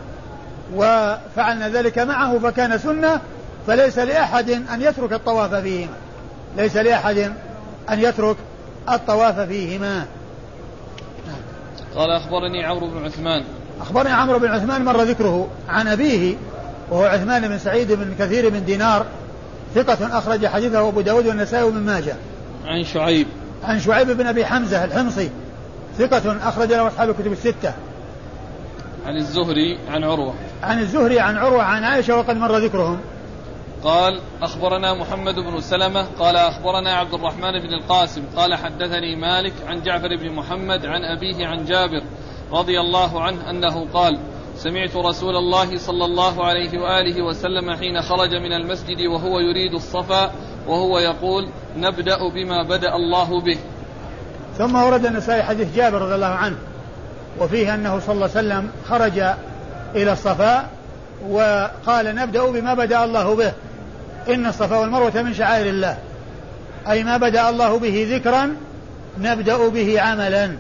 [0.75, 3.21] وفعلنا ذلك معه فكان سنة
[3.67, 5.95] فليس لأحد أن يترك الطواف فيهما.
[6.57, 7.33] ليس لأحد
[7.91, 8.37] أن يترك
[8.91, 10.05] الطواف فيهما.
[11.97, 13.45] قال أخبرني عمرو بن عثمان.
[13.81, 16.35] أخبرني عمرو بن عثمان مر ذكره عن أبيه
[16.91, 19.07] وهو عثمان بن سعيد بن كثير بن دينار
[19.75, 22.17] ثقة أخرج حديثه أبو داود والنسائي وابن ماجه.
[22.65, 23.27] عن شعيب.
[23.65, 25.31] عن شعيب بن أبي حمزة الحمصي.
[25.99, 27.75] ثقة أخرج له أصحاب الكتب الستة.
[29.07, 30.35] عن الزهري عن عروة.
[30.63, 33.01] عن الزهري عن عروة عن عائشة وقد مر ذكرهم.
[33.85, 39.83] قال أخبرنا محمد بن سلمة قال أخبرنا عبد الرحمن بن القاسم قال حدثني مالك عن
[39.83, 42.03] جعفر بن محمد عن أبيه عن جابر
[42.53, 44.19] رضي الله عنه أنه قال
[44.59, 50.31] سمعت رسول الله صلى الله عليه وآله وسلم حين خرج من المسجد وهو يريد الصفا
[50.67, 53.59] وهو يقول نبدأ بما بدأ الله به.
[54.59, 56.57] ثم ورد النسائي حديث جابر رضي الله عنه
[57.41, 59.19] وفيه أنه صلى الله عليه وسلم خرج
[59.95, 60.69] إلى الصفا
[61.29, 63.53] وقال نبدأ بما بدأ الله به.
[64.29, 65.99] إن الصفا والمروة من شعائر الله.
[66.89, 68.57] أي ما بدأ الله به ذكرا
[69.21, 70.57] نبدأ به عملا.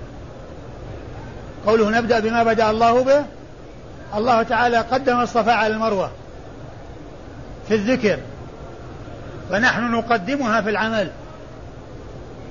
[1.67, 3.25] قوله نبدأ بما بدأ الله به
[4.17, 6.11] الله تعالى قدم الصفا على المروة
[7.69, 8.19] في الذكر
[9.51, 11.11] فنحن نقدمها في العمل.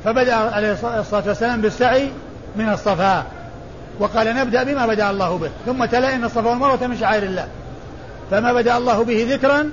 [0.05, 2.09] فبدأ عليه الصلاة والسلام بالسعي
[2.55, 3.25] من الصفا.
[3.99, 5.49] وقال نبدأ بما بدأ الله به.
[5.65, 7.47] ثم تلا إن الصفا والمروة من شعائر الله.
[8.31, 9.69] فما بدأ الله به ذكرا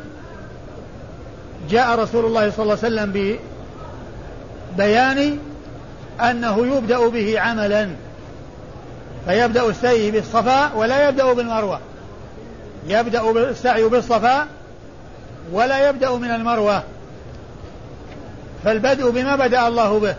[1.70, 3.38] جاء رسول الله صلى الله عليه وسلم
[4.76, 5.38] ببيان
[6.20, 7.88] أنه يبدأ به عملا.
[9.27, 11.81] فيبدأ السعي بالصفا ولا يبدأ بالمروة.
[12.87, 14.47] يبدأ السعي بالصفا
[15.53, 16.83] ولا يبدأ من المروة.
[18.65, 20.15] فالبدء بما بدأ الله به.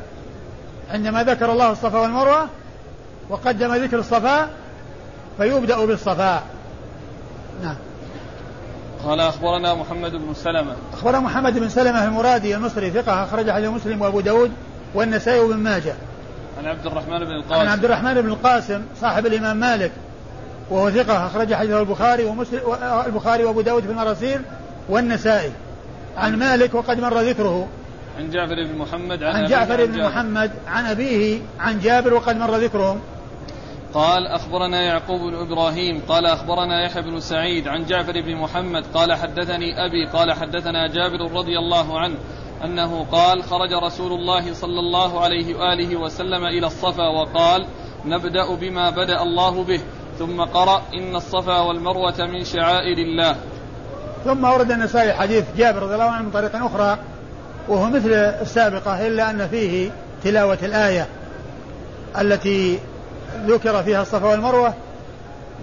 [0.91, 2.47] عندما ذكر الله الصفا والمروة
[3.29, 4.49] وقدم ذكر الصفا
[5.37, 6.43] فيبدأ بالصفا.
[7.63, 7.75] نعم.
[9.05, 10.75] قال أخبرنا محمد بن سلمة.
[10.93, 14.51] أخبرنا محمد بن سلمة المرادي المصري ثقة أخرج حديث مسلم وأبو داود
[14.93, 15.93] والنسائي وابن ماجه.
[16.63, 17.61] عن عبد الرحمن بن القاسم.
[17.61, 19.91] عن عبد الرحمن بن القاسم صاحب الإمام مالك
[20.69, 22.59] وهو ثقة أخرج حديثه البخاري ومسلم
[23.05, 24.41] البخاري وأبو داود في المراسيل
[24.89, 25.51] والنسائي.
[26.17, 27.67] عن مالك وقد مر ذكره.
[28.17, 32.55] عن جعفر بن محمد عن, عن جعفر بن محمد عن أبيه عن جابر وقد مر
[32.57, 32.99] ذكرهم.
[33.93, 39.13] قال أخبرنا يعقوب بن إبراهيم قال أخبرنا يحيى بن سعيد عن جعفر بن محمد قال
[39.13, 42.15] حدثني أبي قال حدثنا جابر رضي الله عنه
[42.63, 47.65] أنه قال خرج رسول الله صلى الله عليه وآله وسلم إلى الصفا وقال
[48.05, 49.79] نبدأ بما بدأ الله به.
[50.19, 53.35] ثم قرأ إن الصفا والمروة من شعائر الله.
[54.25, 56.97] ثم ورد النسائي حديث جابر رضي الله عنه من طريق أخرى
[57.67, 59.91] وهو مثل السابقة إلا أن فيه
[60.23, 61.07] تلاوة الآية
[62.21, 62.79] التي
[63.45, 64.73] ذكر فيها الصفا والمروة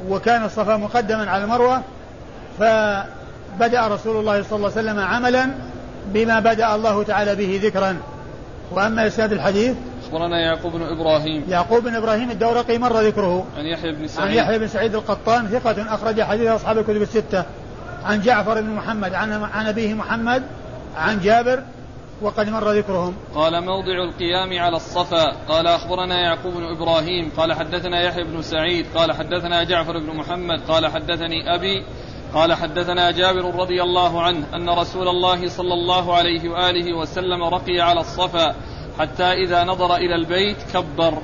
[0.08, 1.82] وكان الصفا مقدما على المروة
[2.58, 5.50] فبدأ رسول الله صلى الله عليه وسلم عملا
[6.06, 7.96] بما بدأ الله تعالى به ذكرا.
[8.72, 11.44] وأما إسناد الحديث أخبرنا يعقوب بن إبراهيم.
[11.48, 13.46] يعقوب بن إبراهيم الدورقي مر ذكره.
[13.58, 14.28] عن يحيى بن سعيد.
[14.28, 17.44] عن يحيى بن سعيد القطان ثقة أخرج حديث أصحاب الكتب الستة.
[18.04, 20.42] عن جعفر بن محمد عن عن أبيه محمد
[20.96, 21.62] عن جابر
[22.22, 23.14] وقد مر ذكرهم.
[23.34, 25.32] قال موضع القيام على الصفا.
[25.48, 27.30] قال أخبرنا يعقوب بن إبراهيم.
[27.36, 28.86] قال حدثنا يحيى بن سعيد.
[28.94, 30.60] قال حدثنا جعفر بن محمد.
[30.68, 31.84] قال حدثني أبي.
[32.34, 37.80] قال حدثنا جابر رضي الله عنه أن رسول الله صلى الله عليه وآله وسلم رقي
[37.80, 38.54] على الصفا
[38.98, 41.18] حتى إذا نظر إلى البيت كبر.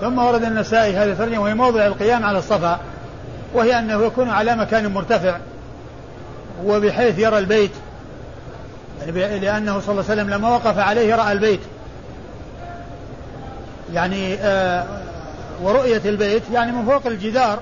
[0.00, 2.80] ثم ورد النسائي هذه الترجمة وهي موضع القيام على الصفا
[3.54, 5.38] وهي أنه يكون على مكان مرتفع
[6.64, 7.70] وبحيث يرى البيت
[9.06, 11.60] يعني لأنه صلى الله عليه وسلم لما وقف عليه رأى البيت.
[13.92, 14.86] يعني آه
[15.62, 17.58] ورؤية البيت يعني من فوق الجدار.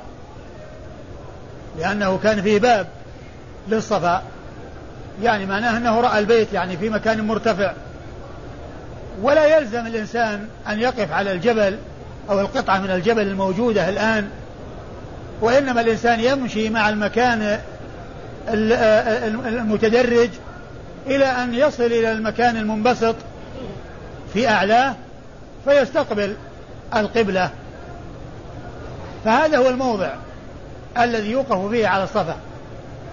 [1.78, 2.87] لأنه كان فيه باب
[3.68, 4.22] للصفا
[5.22, 7.72] يعني معناه أنه رأى البيت يعني في مكان مرتفع.
[9.22, 11.78] ولا يلزم الإنسان أن يقف على الجبل
[12.30, 14.28] أو القطعة من الجبل الموجودة الآن
[15.40, 17.60] وإنما الإنسان يمشي مع المكان
[19.46, 20.30] المتدرج
[21.06, 23.14] إلى أن يصل إلى المكان المنبسط
[24.34, 24.94] في أعلاه
[25.64, 26.37] فيستقبل
[26.96, 27.50] القبلة.
[29.24, 30.10] فهذا هو الموضع.
[30.98, 32.37] الذي يوقف فيه على الصفا.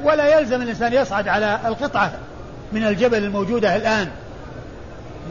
[0.03, 2.11] ولا يلزم الإنسان يصعد على القطعة
[2.73, 4.07] من الجبل الموجودة الآن.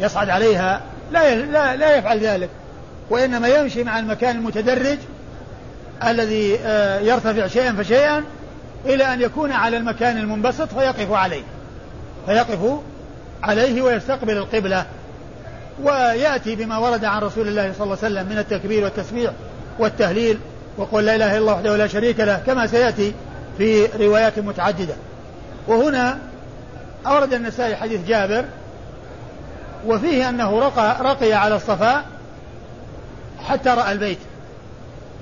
[0.01, 0.81] يصعد عليها.
[1.13, 2.49] لا لا لا يفعل ذلك.
[3.11, 4.99] وإنما يمشي مع المكان المتدرج
[6.05, 8.25] الذي آه، يرتفع شيئا فشيئا
[8.87, 11.43] إلى أن يكون على المكان المنبسط فيقف عليه.
[12.27, 12.81] فيقف
[13.43, 14.87] عليه ويستقبل القبلة.
[15.83, 19.31] ويأتي بما ورد عن رسول الله صلى الله عليه وسلم من التكبير والتسبيح
[19.79, 20.39] والتهليل.
[20.77, 23.15] وقل لا إله إلا الله وحده لا شريك له كما سيأتي
[23.59, 24.95] في روايات متعددة.
[25.69, 26.19] وهنا
[27.07, 28.45] أورد النسائي حديث جابر
[29.87, 32.05] وفيه أنه رقى, رقي على الصفاء
[33.49, 34.19] حتى رأى البيت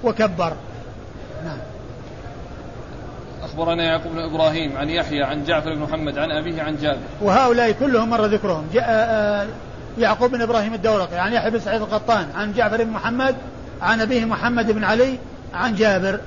[0.05, 0.53] وكبر.
[1.45, 1.59] نعم.
[3.43, 6.99] أخبرنا يعقوب بن إبراهيم عن يحيى عن جعفر بن محمد عن أبيه عن جابر.
[7.23, 8.67] وهؤلاء كلهم مر ذكرهم.
[8.77, 9.47] آه، آه،
[9.99, 13.37] يعقوب بن إبراهيم الدورقي عن يحيى بن سعيد القطان عن جعفر بن محمد
[13.83, 15.19] عن أبيه محمد بن علي
[15.53, 16.21] عن جابر.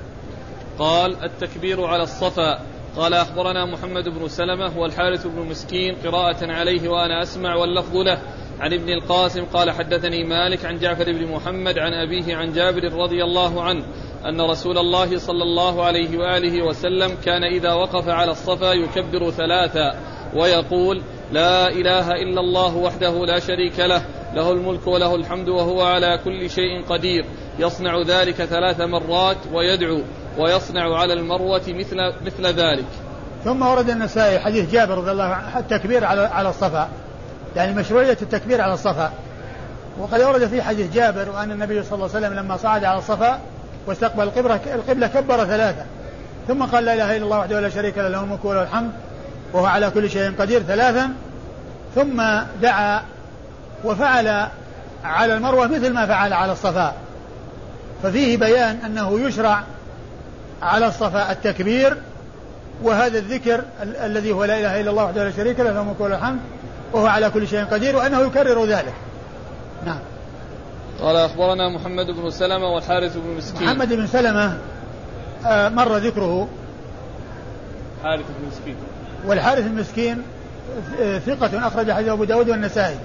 [0.80, 2.60] قال التكبير على الصفا.
[2.96, 8.22] قال أخبرنا محمد بن سلمة والحارث بن مسكين قراءة عليه وأنا أسمع واللفظ له.
[8.62, 13.24] عن ابن القاسم قال حدثني مالك عن جعفر بن محمد عن أبيه عن جابر رضي
[13.24, 13.84] الله عنه
[14.26, 20.00] أن رسول الله صلى الله عليه وآله وسلم كان إذا وقف على الصفا يكبر ثلاثا
[20.36, 24.02] ويقول لا إله إلا الله وحده لا شريك له
[24.34, 27.26] له الملك وله الحمد وهو على كل شيء قدير.
[27.60, 30.02] يصنع ذلك ثلاث مرات ويدعو
[30.38, 32.86] ويصنع على المروة مثل مثل ذلك.
[33.44, 36.90] ثم ورد النسائي حديث جابر رضي الله عنه التكبير على على الصفا.
[37.56, 39.12] يعني مشروعية التكبير على الصفا.
[40.00, 43.40] وقد ورد في حديث جابر وأن النبي صلى الله عليه وسلم لما صعد على الصفا
[43.88, 45.86] واستقبل القبلة القبلة كبر ثلاثة.
[46.48, 48.92] ثم قال لا إله إلا الله وحده لا شريك له له الملك وله الحمد.
[49.54, 51.10] وهو على كل شيء قدير ثلاثا
[51.96, 52.24] ثم
[52.62, 53.02] دعا
[53.84, 54.48] وفعل
[55.04, 56.94] على المروة مثل ما فعل على الصفا.
[58.04, 59.64] ففيه بيان أنه يشرع
[60.62, 61.98] على الصفا التكبير
[62.84, 66.00] وهذا الذكر ال- الذي هو لا إله إلا الله وحده لا شريك له له الملك
[66.00, 66.40] وله الحمد
[66.94, 68.94] وهو على كل شيء قدير وأنه يكرر ذلك.
[69.86, 70.00] نعم.
[71.02, 73.68] قال أخبرنا محمد بن سلمة والحارث بن مسكين.
[73.68, 74.58] محمد بن سلمة
[75.46, 76.48] آه، مر ذكره.
[78.04, 78.76] حارث بن مسكين.
[79.26, 80.22] والحارث المسكين
[81.26, 82.96] ثقة أخرج حديث أبو داود والنسائي.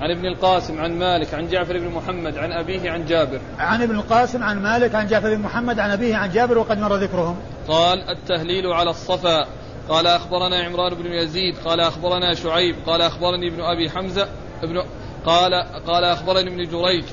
[0.00, 3.40] عن ابن القاسم عن مالك عن جعفر بن محمد عن أبيه عن جابر.
[3.58, 6.96] عن ابن القاسم عن مالك عن جعفر بن محمد عن أبيه عن جابر وقد مر
[6.96, 7.36] ذكرهم.
[7.68, 9.46] قال التهليل على الصفا.
[9.88, 14.28] قال أخبرنا عمران بن يزيد قال أخبرنا شعيب قال أخبرني ابن أبي حمزة
[14.62, 14.82] ابن
[15.26, 15.54] قال
[15.86, 17.04] قال أخبرني ابن جريج.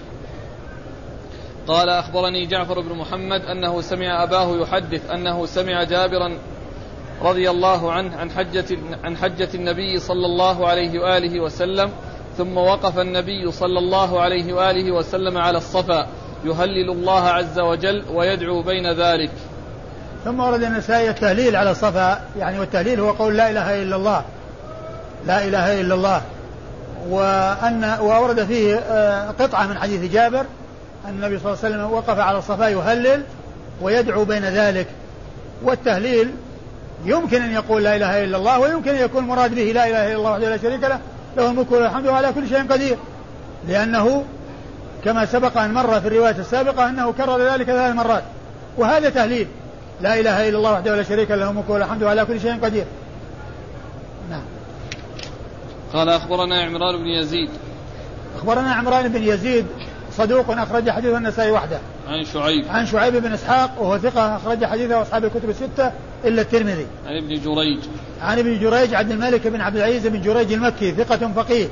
[1.68, 6.38] قال أخبرني جعفر بن محمد أنه سمع أباه يحدث أنه سمع جابرا
[7.22, 8.66] رضي الله عنه عن حجة
[9.04, 11.92] عن حجة النبي صلى الله عليه وآله وسلم
[12.38, 16.08] ثم وقف النبي صلى الله عليه وآله وسلم على الصفا
[16.46, 19.32] يهلل الله عز وجل ويدعو بين ذلك.
[20.26, 24.24] ثم ورد النسائي التهليل على الصفا يعني والتهليل هو قول لا إله إلا الله.
[25.28, 26.22] لا إله إلا الله.
[27.10, 30.46] وأن وأورد فيه آه، قطعة من حديث جابر
[31.06, 33.24] أن النبي صلى الله عليه وسلم وقف على الصفا يهلل
[33.82, 34.88] ويدعو بين ذلك.
[35.64, 36.32] والتهليل
[37.06, 40.16] يمكن أن يقول لا إله إلا الله ويمكن أن يكون المراد به لا إله إلا
[40.16, 41.00] الله وحده لا شريك له
[41.38, 42.98] له الملك وله الحمد وعلى كل شيء قدير.
[43.68, 44.26] لأنه
[45.06, 48.24] كما سبق أن مر في الرواية السابقة أنه كرر ذلك ثلاث مرات.
[48.78, 49.48] وهذا تهليل.
[50.02, 52.60] لا إله إلا الله وحده لا شريك له له الملك وله الحمد وعلى كل شيء
[52.64, 52.86] قدير.
[54.30, 54.44] نعم.
[55.94, 57.50] قال أخبرنا عمران بن يزيد.
[58.38, 59.66] أخبرنا عمران بن يزيد
[60.18, 61.80] صدوق أخرج حديث النسائي وحده.
[62.10, 62.66] عن شعيب.
[62.70, 65.92] عن شعيب بن إسحاق وهو ثقة أخرج حديثه أصحاب الكتب الستة
[66.26, 66.86] إلا الترمذي.
[67.06, 67.80] عن ابن جريج.
[68.22, 71.68] عن ابن جريج عبد الملك بن عبد العزيز بن جريج المكي ثقة فقيه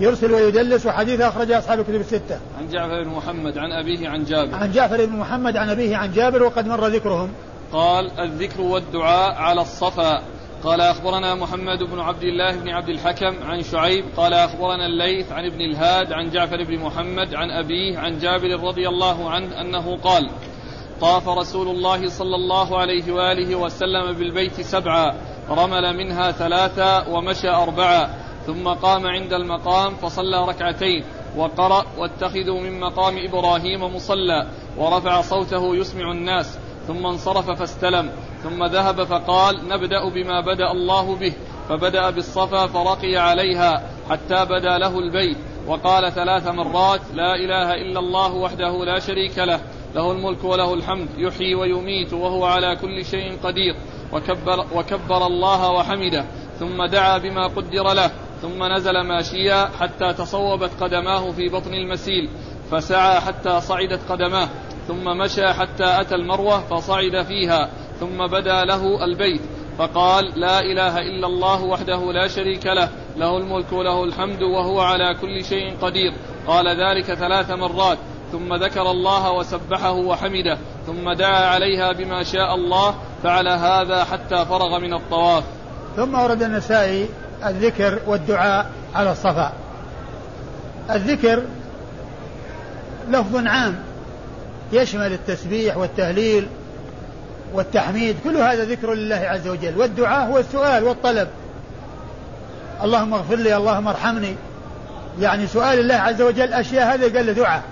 [0.00, 2.38] يرسل ويدلس وحديثه أخرجه أصحاب الكتب الستة.
[2.58, 4.54] عن جعفر بن محمد عن أبيه عن جابر.
[4.54, 7.28] عن جعفر بن محمد عن أبيه عن جابر وقد مر ذكرهم.
[7.72, 10.22] قال الذكر والدعاء على الصفا.
[10.66, 15.44] قال أخبرنا محمد بن عبد الله بن عبد الحكم عن شعيب قال أخبرنا الليث عن
[15.44, 20.30] ابن الهاد عن جعفر بن محمد عن أبيه عن جابر رضي الله عنه أنه قال
[21.00, 25.14] طاف رسول الله صلى الله عليه وآله وسلم بالبيت سبعا
[25.50, 28.14] رمل منها ثلاثا ومشى أربعا
[28.46, 31.04] ثم قام عند المقام فصلى ركعتين
[31.36, 34.46] وقرأ واتخذوا من مقام إبراهيم مصلى
[34.78, 38.10] ورفع صوته يسمع الناس ثم انصرف فاستلم.
[38.46, 41.32] ثم ذهب فقال نبدأ بما بدأ الله به
[41.68, 48.34] فبدأ بالصفا فرقي عليها حتى بدا له البيت وقال ثلاث مرات لا إله إلا الله
[48.34, 49.60] وحده لا شريك له
[49.94, 53.76] له الملك وله الحمد يحيي ويميت وهو على كل شيء قدير
[54.12, 56.24] وكبر, وكبر الله وحمده
[56.58, 58.10] ثم دعا بما قدر له
[58.42, 62.28] ثم نزل ماشيا حتى تصوبت قدماه في بطن المسيل
[62.70, 64.48] فسعى حتى صعدت قدماه
[64.88, 69.40] ثم مشى حتى أتى المروة فصعد فيها ثم بدا له البيت.
[69.78, 75.14] فقال لا إله إلا الله وحده لا شريك له له الملك وله الحمد وهو على
[75.20, 76.12] كل شيء قدير.
[76.46, 77.98] قال ذلك ثلاث مرات.
[78.32, 84.78] ثم ذكر الله وسبحه وحمده ثم دعا عليها بما شاء الله فعل هذا حتى فرغ
[84.78, 85.44] من الطواف.
[85.96, 87.08] ثم ورد النسائي
[87.46, 89.52] الذكر والدعاء على الصفا.
[90.90, 91.42] الذكر
[93.08, 93.82] لفظ عام
[94.72, 96.48] يشمل التسبيح والتهليل
[97.54, 99.78] والتحميد كل هذا ذكر لله عز وجل.
[99.78, 101.28] والدعاء هو السؤال والطلب.
[102.82, 104.34] اللهم اغفر لي اللهم ارحمني.
[105.20, 107.62] يعني سؤال الله عز وجل أشياء هذا قال دعاء.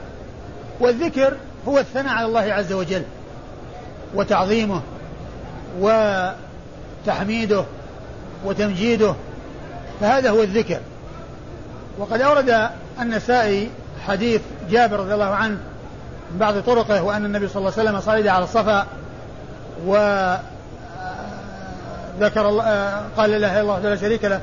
[0.81, 1.37] والذكر
[1.69, 3.03] هو الثناء على الله عز وجل.
[4.15, 4.81] وتعظيمه
[5.81, 7.65] وتحميده
[8.45, 9.15] وتمجيده.
[10.01, 10.81] فهذا هو الذكر.
[11.99, 12.69] وقد أورد
[13.01, 13.71] النسائي
[14.07, 15.59] حديث جابر رضي الله عنه
[16.31, 18.87] من بعض طرقه وأن النبي صلى الله عليه وسلم صعد على الصفا
[19.87, 19.97] و
[22.21, 24.41] ذكر الله قال لا إله إلا الله لا شريك له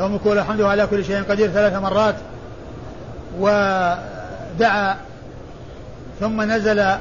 [0.00, 2.14] له الملك وله الحمد على كل شيء قدير ثلاث مرات.
[3.38, 4.96] ودعا
[6.20, 6.96] ثم نزل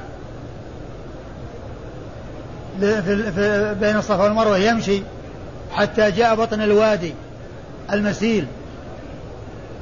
[2.79, 5.01] في بين الصفا والمروة يمشي
[5.71, 7.13] حتى جاء بطن الوادي
[7.93, 8.47] المسيل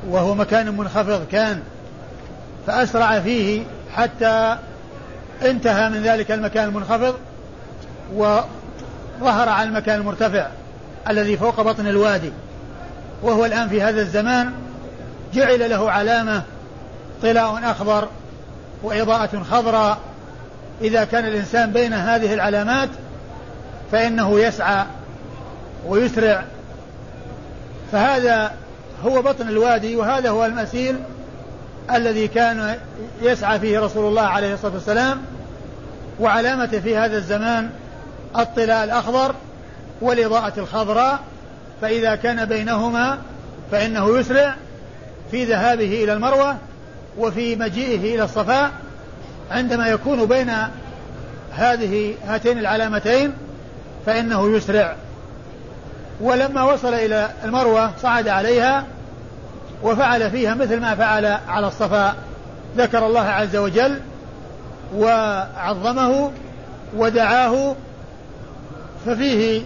[0.10, 1.62] وهو مكان منخفض كان
[2.68, 3.64] فأسرع فيه
[3.96, 4.58] حتى
[5.42, 7.16] انتهى من ذلك المكان المنخفض.
[8.16, 10.48] وظهر على المكان المرتفع
[11.10, 12.32] الذي فوق بطن الوادي
[13.24, 14.52] وهو الآن في هذا الزمان
[15.34, 16.44] جعل له علامة
[17.22, 18.08] طلاء أخضر
[18.84, 19.98] وإضاءة خضراء.
[20.82, 22.90] إذا كان الإنسان بين هذه العلامات
[23.92, 24.86] فإنه يسعى
[25.88, 26.44] ويسرع.
[27.92, 28.52] فهذا
[29.06, 30.96] هو بطن الوادي وهذا هو المسيل
[31.92, 32.76] الذي كان
[33.22, 35.22] يسعى فيه رسول الله عليه الصلاة والسلام.
[36.20, 37.70] وعلامته في هذا الزمان
[38.38, 39.36] الطلاء الأخضر
[40.02, 41.20] والإضاءة الخضراء
[41.82, 43.18] فإذا كان بينهما
[43.72, 44.56] فإنه يسرع
[45.32, 46.58] في ذهابه إلى المروة
[47.18, 48.72] وفي مجيئه إلى الصفاء
[49.52, 50.52] عندما يكون بين
[51.52, 53.34] هذه هاتين العلامتين
[54.06, 54.96] فإنه يسرع.
[56.22, 58.86] ولما وصل إلى المروة صعد عليها
[59.84, 62.16] وفعل فيها مثل ما فعل على الصفا
[62.78, 64.00] ذكر الله عز وجل
[64.96, 66.32] وعظمه
[66.96, 67.76] ودعاه
[69.06, 69.62] ففيه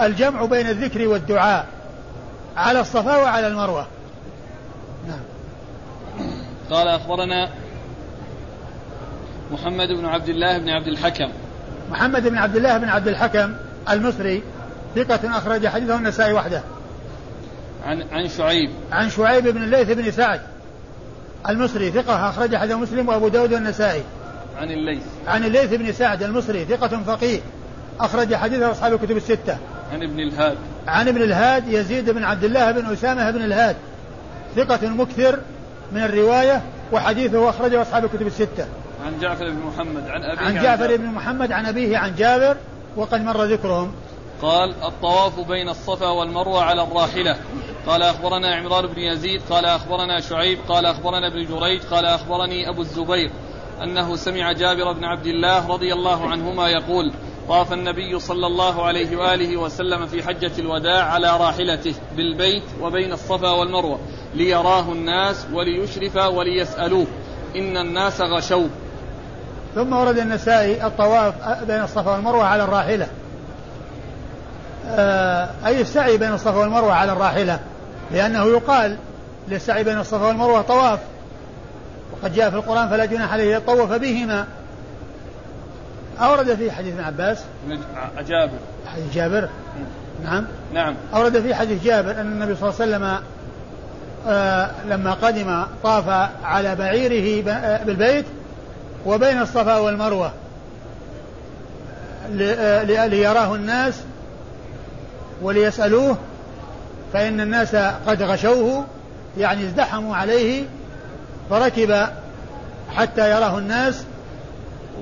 [0.00, 1.66] الجمع بين الذكر والدعاء
[2.56, 3.86] على الصفا وعلى المروة.
[5.08, 5.20] نعم.
[6.70, 7.50] قال أخبرنا
[9.52, 11.28] محمد بن عبد الله بن عبد الحكم.
[11.90, 13.54] محمد بن عبد الله بن عبد الحكم
[13.90, 14.42] المصري
[14.94, 16.62] ثقة أخرج حديثه النسائي وحده.
[17.86, 18.70] عن عن شعيب.
[18.92, 20.40] عن شعيب بن الليث بن سعد
[21.48, 24.02] المصري ثقة أخرج حديثه مسلم وأبو داود والنسائي
[24.58, 25.02] عن الليث.
[25.26, 27.40] عن الليث بن سعد المصري ثقة فقيه.
[28.00, 29.58] أخرج حديثه أصحاب الكتب الستة.
[29.92, 30.56] عن ابن الهاد.
[30.86, 33.76] عن ابن الهاد يزيد بن عبد الله بن أسامة بن الهاد.
[34.56, 35.38] ثقة مكثر
[35.92, 36.62] من الرواية
[36.92, 38.66] وحديثه أخرجه أصحاب الكتب الستة.
[39.04, 42.56] عن جعفر بن محمد عن أبيه عن جعفر بن محمد عن أبيه عن جابر
[42.96, 43.92] وقد مر ذكرهم.
[44.42, 47.36] قال الطواف بين الصفا والمروة على الراحلة.
[47.86, 52.80] قال أخبرنا عمران بن يزيد قال أخبرنا شعيب قال أخبرنا ابن جريج قال أخبرني أبو
[52.80, 53.30] الزبير
[53.82, 57.12] أنه سمع جابر بن عبد الله رضي الله عنهما يقول
[57.48, 63.50] طاف النبي صلى الله عليه وآله وسلم في حجة الوداع على راحلته بالبيت وبين الصفا
[63.50, 63.98] والمروة
[64.34, 67.06] ليراه الناس وليشرف وليسألوه.
[67.56, 68.68] إن الناس غشوه
[69.74, 71.34] ثم ورد النسائي الطواف
[71.66, 73.06] بين الصفا والمروة على الراحلة.
[74.88, 77.60] آه، أي السعي بين الصفا والمروة على الراحلة؟
[78.10, 78.96] لأنه يقال
[79.48, 80.98] للسعي بين الصفا والمروة طواف.
[82.12, 84.46] وقد جاء في القرآن فلا جناح عليه يطوف بهما.
[86.22, 87.38] أورد فيه حديث ابن عباس.
[88.28, 88.58] جابر.
[88.86, 89.48] حديث جابر.
[90.24, 90.44] نعم.
[90.74, 90.94] نعم.
[91.14, 93.22] أورد فيه حديث جابر أن النبي صلى الله عليه وسلم
[94.28, 96.08] آه لما قدم طاف
[96.44, 98.24] على بعيره آه، بالبيت
[99.06, 100.32] وبين الصفا والمروة
[102.40, 104.00] آه، ليراه الناس
[105.42, 106.16] وليسألوه
[107.12, 108.84] فإن الناس قد غشوه
[109.38, 110.64] يعني ازدحموا عليه
[111.50, 112.06] فركب
[112.90, 114.04] حتى يراه الناس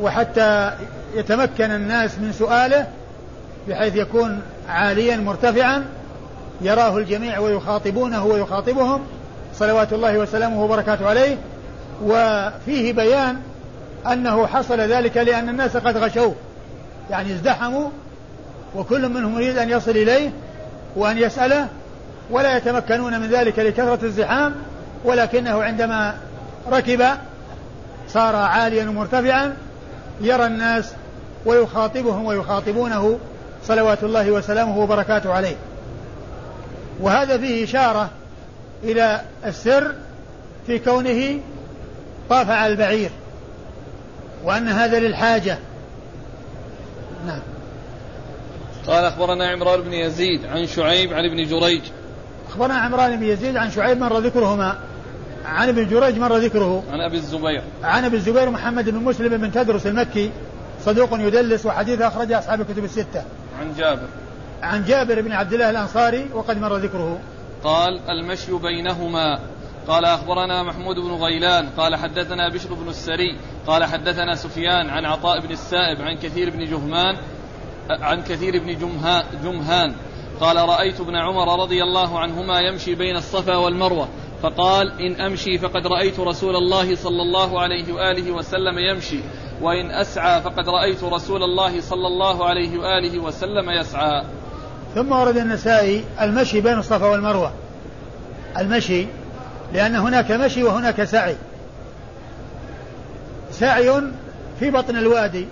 [0.01, 0.73] وحتى
[1.15, 2.87] يتمكن الناس من سؤاله
[3.69, 5.85] بحيث يكون عاليا مرتفعا
[6.61, 9.01] يراه الجميع ويخاطبونه ويخاطبهم
[9.55, 11.37] صلوات الله وسلامه وبركاته عليه.
[12.03, 13.37] وفيه بيان
[14.13, 16.35] أنه حصل ذلك لأن الناس قد غشوه.
[17.11, 17.89] يعني ازدحموا
[18.75, 20.31] وكل منهم يريد أن يصل إليه
[20.97, 21.69] وأن يسأله
[22.31, 24.55] ولا يتمكنون من ذلك لكثرة الزحام
[25.05, 26.15] ولكنه عندما
[26.73, 27.05] ركب
[28.09, 29.57] صار عاليا ومرتفعا
[30.21, 30.93] يرى الناس
[31.47, 33.19] ويخاطبهم ويخاطبونه
[33.65, 35.57] صلوات الله وسلامه وبركاته عليه.
[37.01, 38.11] وهذا فيه إشارة
[38.85, 39.95] إلى السر
[40.67, 41.41] في كونه
[42.31, 43.11] طاف على البعير
[44.45, 45.59] وأن هذا للحاجة.
[47.27, 47.41] نعم.
[48.87, 51.83] قال أخبرنا عمران بن يزيد عن شعيب عن ابن جريج.
[52.49, 54.79] أخبرنا عمران بن يزيد عن شعيب مر ذكرهما.
[55.45, 56.85] عن ابن جريج مر ذكره.
[56.93, 57.63] عن أبي الزبير.
[57.83, 60.31] عن أبي الزبير محمد بن مسلم بن تدرس المكي
[60.85, 63.25] صدوق يدلس وحديثه أخرجه أصحاب الكتب الستة.
[63.61, 64.09] عن جابر.
[64.63, 67.19] عن جابر بن عبد الله الأنصاري وقد مر ذكره.
[67.65, 69.39] قال المشي بينهما.
[69.89, 71.69] قال أخبرنا محمود بن غيلان.
[71.77, 73.37] قال حدثنا بشر بن السري.
[73.67, 77.17] قال حدثنا سفيان عن عطاء بن السائب عن كثير بن جهمان
[77.91, 78.79] عن كثير بن
[79.43, 79.95] جمهان.
[80.41, 84.09] قال رأيت ابن عمر رضي الله عنهما يمشي بين الصفا والمروة.
[84.43, 89.21] فقال إن أمشي فقد رأيت رسول الله صلى الله عليه وآله وسلم يمشي
[89.61, 94.25] وإن أسعى فقد رأيت رسول الله صلى الله عليه وآله وسلم يسعى.
[94.95, 97.53] ثم ورد النسائي المشي بين الصفا والمروة.
[98.59, 99.07] المشي
[99.73, 101.37] لأن هناك مشي وهناك سعي.
[103.51, 104.03] سعي
[104.61, 105.47] في بطن الوادي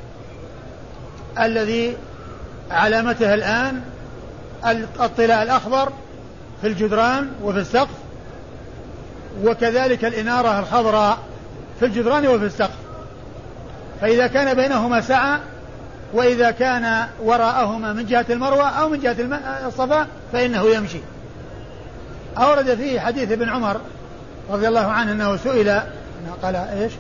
[1.39, 1.97] الذي
[2.71, 3.81] علامته الآن
[5.01, 5.93] الطلاء الأخضر
[6.61, 8.08] في الجدران وفي السقف
[9.45, 11.19] وكذلك الإنارة الخضراء
[11.81, 12.79] في الجدران وفي السقف.
[14.01, 15.41] فإذا كان بينهما سعة
[16.13, 19.17] وإذا كان وراءهما من جهة المروة أو من جهة
[19.67, 21.01] الصفا فإنه يمشي.
[22.39, 23.81] أورد فيه حديث ابن عمر
[24.51, 25.81] رضي الله عنه أنه سئل
[26.43, 26.93] قال إيش؟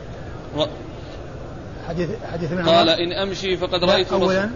[1.88, 4.50] حديث حديث ابن عمر؟ قال إن أمشي فقد رأيت أولا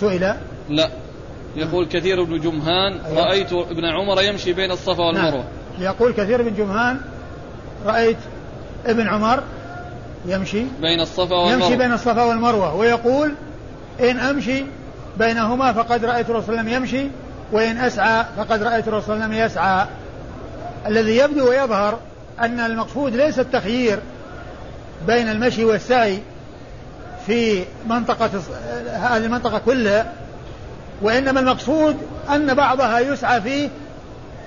[0.00, 0.34] سئل.
[0.68, 0.90] لا.
[1.56, 3.26] يقول كثير بن جمهان أيوة.
[3.26, 5.30] رأيت ابن عمر يمشي بين الصفا والمروة.
[5.30, 5.44] نعم.
[5.78, 7.00] يقول كثير بن جمهان
[7.86, 8.16] رأيت
[8.86, 9.42] ابن عمر
[10.26, 11.52] يمشي بين الصفا والمروة.
[11.52, 13.34] يمشي بين الصفا والمروة ويقول
[14.00, 14.64] إن أمشي
[15.18, 17.10] بينهما فقد رأيت الرسول صلى الله عليه وسلم يمشي
[17.52, 19.86] وإن أسعى فقد رأيت الرسول صلى الله عليه وسلم يسعى.
[20.86, 21.98] الذي يبدو ويظهر
[22.40, 23.98] أن المقصود ليس التخيير
[25.06, 26.18] بين المشي والسعي
[27.26, 28.30] في منطقة
[28.86, 30.12] هذه المنطقة كلها
[31.02, 31.96] وإنما المقصود
[32.34, 33.68] أن بعضها يسعى فيه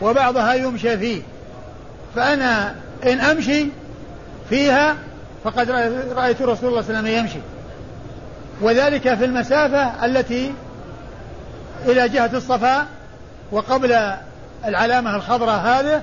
[0.01, 1.21] وبعضها يمشى فيه.
[2.15, 2.75] فأنا
[3.05, 3.67] إن أمشي
[4.49, 4.95] فيها
[5.43, 5.71] فقد
[6.11, 7.39] رأيت رسول الله صلى الله عليه وسلم يمشي.
[8.61, 10.53] وذلك في المسافة التي
[11.85, 12.85] إلى جهة الصفا
[13.51, 14.13] وقبل
[14.65, 16.01] العلامة الخضراء هذه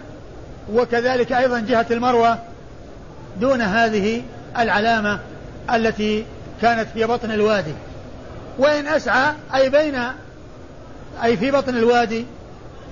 [0.73, 2.39] وكذلك أيضا جهة المروة
[3.41, 4.23] دون هذه
[4.59, 5.19] العلامة
[5.75, 6.25] التي
[6.63, 7.75] كانت في بطن الوادي.
[8.59, 9.95] وإن أسعى أي بين
[11.25, 12.27] أي في بطن الوادي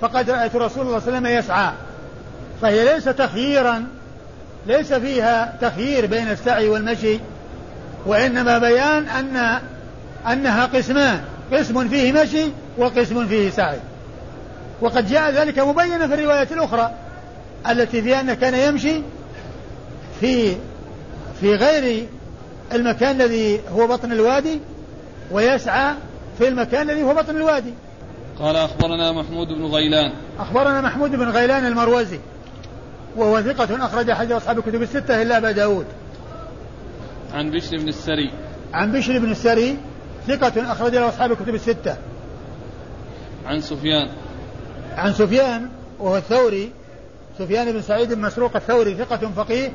[0.01, 1.71] فقد رأيت رسول الله صلى الله عليه وسلم يسعى.
[2.61, 3.87] فهي ليس تخييرا
[4.67, 7.19] ليس فيها تخيير بين السعي والمشي
[8.05, 9.59] وإنما بيان أن
[10.31, 11.21] أنها قسمان
[11.53, 12.45] قسم فيه مشي
[12.77, 13.79] وقسم فيه سعي.
[14.81, 16.91] وقد جاء ذلك مبينا في الرواية الأخرى
[17.69, 19.01] التي فيها أنه كان يمشي
[20.21, 20.55] في
[21.41, 22.07] في غير
[22.73, 24.59] المكان الذي هو بطن الوادي
[25.31, 25.93] ويسعى
[26.39, 27.73] في المكان الذي هو بطن الوادي.
[28.39, 30.11] قال أخبرنا محمود بن غيلان.
[30.39, 32.19] أخبرنا محمود بن غيلان المروزي.
[33.15, 35.85] وهو ثقة أخرج حديث أصحاب الكتب الستة إلا أبا داود.
[37.33, 38.31] عن بشر بن السري.
[38.73, 39.77] عن بشر بن السري
[40.27, 41.97] ثقة أخرج له أصحاب الكتب الستة.
[43.45, 44.09] عن سفيان.
[44.95, 45.69] عن سفيان
[45.99, 46.71] وهو الثوري.
[47.39, 49.71] سفيان بن سعيد بن مسروق الثوري ثقة فقيه.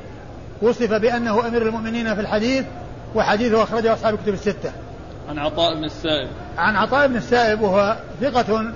[0.61, 2.65] وصف بأنه أمير المؤمنين في الحديث
[3.15, 4.71] وحديثه أخرجه أصحاب الكتب الستة.
[5.29, 6.29] عن عطاء بن السائب.
[6.57, 8.73] عن عطاء بن السائب وهو ثقة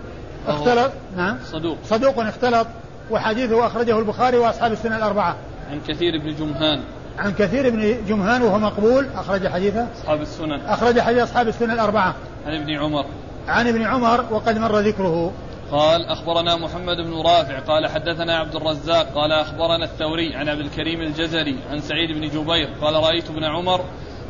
[0.47, 0.91] اختلط.
[1.17, 1.38] نعم.
[1.51, 1.78] صدوق.
[1.86, 2.67] صدوق اختلط
[3.11, 5.36] وحديثه أخرجه البخاري وأصحاب السنة الأربعة.
[5.71, 6.82] عن كثير بن جمهان.
[7.19, 9.88] عن كثير بن جمهان وهو مقبول أخرج حديثه.
[10.01, 10.61] أصحاب السنن.
[10.65, 12.15] أخرج حديث أصحاب السنة الأربعة.
[12.47, 13.05] عن ابن عمر.
[13.47, 15.32] عن ابن عمر وقد مر ذكره.
[15.71, 17.59] قال أخبرنا محمد بن رافع.
[17.59, 19.07] قال حدثنا عبد الرزاق.
[19.15, 22.69] قال أخبرنا الثوري عن عبد الكريم الجزري عن سعيد بن جبير.
[22.82, 23.82] قال رأيت ابن عمر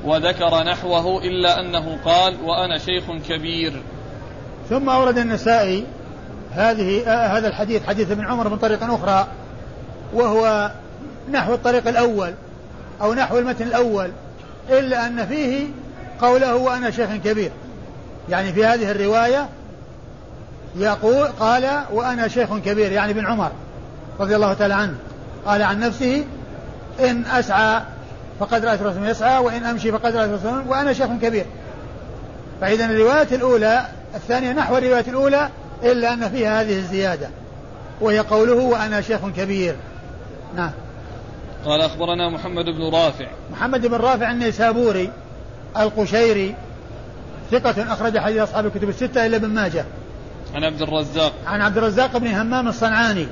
[0.06, 3.82] وذكر نحوه إلا أنه قال وأنا شيخ كبير.
[4.70, 5.86] ثم أورد النسائي
[6.52, 9.28] هذه آه هذا الحديث حديث ابن عمر من طريق أخرى
[10.14, 10.72] وهو
[11.32, 12.34] نحو الطريق الأول
[13.02, 14.12] أو نحو المتن الأول
[14.70, 15.68] إلا أن فيه
[16.22, 17.52] قوله وأنا شيخ كبير.
[18.30, 19.50] يعني في هذه الرواية
[20.76, 23.52] يقول قال وأنا شيخ كبير يعني ابن عمر
[24.20, 24.96] رضي الله تعالى عنه.
[25.46, 26.26] قال عن نفسه
[27.00, 27.82] إن أسعى
[28.40, 31.46] فقد رأيت رسول يسعى وإن أمشي فقد رأيت رسول وأنا شيخ كبير.
[32.62, 35.50] فإذا الرواية الأولى الثانية نحو الرواية الأولى
[35.84, 37.30] إلا أن فيها هذه الزيادة.
[38.02, 39.76] وهي قوله وأنا شيخ كبير.
[40.56, 40.72] نعم.
[41.66, 43.28] قال أخبرنا محمد بن رافع.
[43.52, 45.12] محمد بن رافع النيسابوري
[45.78, 46.56] القشيري
[47.52, 49.86] ثقة أخرج حديث أصحاب الكتب الستة إلا ابن ماجه.
[50.56, 51.34] عن عبد الرزاق.
[51.48, 53.28] عن عبد الرزاق بن همام الصنعاني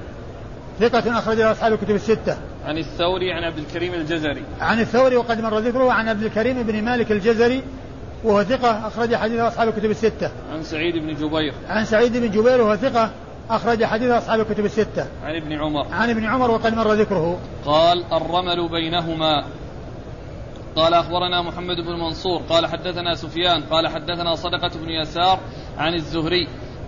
[0.79, 2.37] ثقة أخرج أصحاب الكتب الستة.
[2.65, 4.43] عن الثوري عن عبد الكريم الجزري.
[4.59, 7.63] عن الثوري وقد مر ذكره عن عبد الكريم بن مالك الجزري
[8.23, 10.31] وهو ثقة أخرج حديث أصحاب الكتب الستة.
[10.53, 11.53] عن سعيد بن جبير.
[11.67, 13.11] عن سعيد بن جبير وهو ثقة
[13.49, 15.07] أخرج حديث أصحاب الكتب الستة.
[15.23, 15.87] عن ابن عمر.
[15.91, 17.39] عن ابن عمر وقد مر ذكره.
[17.65, 19.45] قال الرمل بينهما
[20.75, 25.39] قال أخبرنا محمد بن منصور قال حدثنا سفيان قال حدثنا صدقة بن يسار
[25.77, 26.47] عن الزهري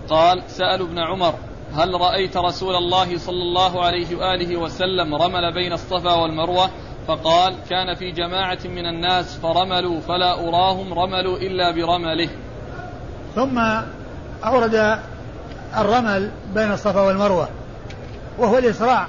[0.09, 1.33] قال سألوا ابن عمر
[1.75, 6.69] هل رأيت رسول الله صلى الله عليه وآله وسلم رمل بين الصفا والمروة؟
[7.07, 12.29] فقال كان في جماعة من الناس فرملوا فلا أراهم رملوا إلا برمله.
[13.35, 13.59] ثم
[14.45, 14.99] أورد
[15.77, 17.49] الرمل بين الصفا والمروة
[18.37, 19.07] وهو الإسراع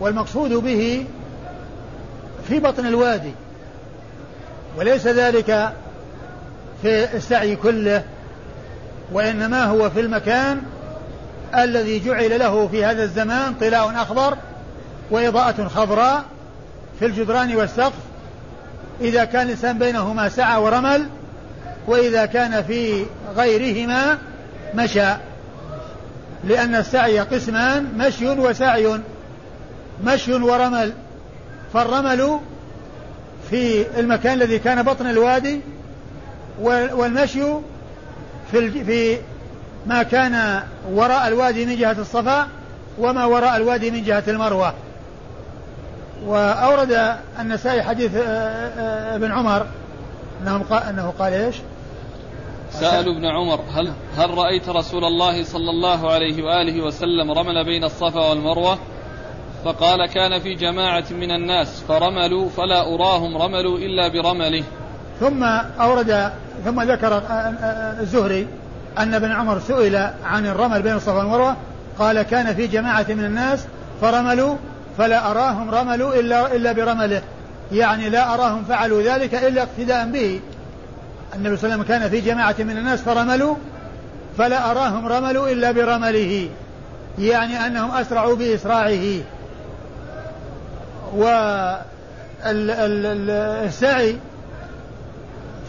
[0.00, 1.06] والمقصود به
[2.48, 3.32] في بطن الوادي.
[4.78, 5.72] وليس ذلك
[6.82, 8.04] في السعي كله
[9.12, 10.62] وإنما هو في المكان
[11.56, 14.36] الذي جعل له في هذا الزمان طلاء أخضر
[15.10, 16.24] وإضاءة خضراء
[16.98, 17.92] في الجدران والسقف.
[19.00, 21.06] إذا كان الإنسان بينهما سعى ورمل
[21.86, 23.04] وإذا كان في
[23.36, 24.18] غيرهما
[24.74, 25.14] مشى.
[26.44, 29.00] لأن السعي قسمان مشي وسعي
[30.04, 30.92] مشي ورمل.
[31.74, 32.40] فالرمل
[33.50, 35.60] في المكان الذي كان بطن الوادي
[36.60, 37.42] والمشي
[38.52, 39.18] في في
[39.86, 40.62] ما كان
[40.92, 42.48] وراء الوادي من جهة الصفا
[42.98, 44.74] وما وراء الوادي من جهة المروة.
[46.26, 49.66] وأورد النسائي حديث آه، آه، ابن عمر
[50.42, 51.56] أنه قال, أنه قال إيش؟
[52.70, 57.84] سألوا ابن عمر هل هل رأيت رسول الله صلى الله عليه وآله وسلم رمل بين
[57.84, 58.78] الصفا والمروة؟
[59.64, 64.64] فقال كان في جماعة من الناس فرملوا فلا أراهم رملوا إلا برمله.
[65.20, 65.44] ثم
[65.80, 66.32] أورد
[66.64, 67.22] ثم ذكر
[68.00, 68.48] الزهري
[68.98, 71.56] أن ابن عمر سئل عن الرمل بين الصفا والمروة
[71.98, 73.64] قال كان في جماعة من الناس
[74.00, 74.56] فرملوا
[74.98, 77.22] فلا أراهم رملوا إلا إلا برمله.
[77.72, 80.40] يعني لا أراهم فعلوا ذلك إلا اقتداء به.
[81.34, 83.56] النبي صلى الله عليه وسلم كان في جماعة من الناس فرملوا
[84.38, 86.48] فلا أراهم رملوا إلا برمله.
[87.18, 89.20] يعني أنهم أسرعوا بإسراعه.
[93.64, 94.18] والسعي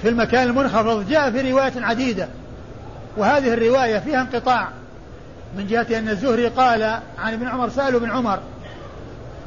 [0.01, 2.27] في المكان المنخفض جاء في رواية عديدة.
[3.17, 4.69] وهذه الرواية فيها انقطاع.
[5.57, 6.83] من جهة أن الزهري قال
[7.19, 8.39] عن ابن عمر سألوا ابن عمر.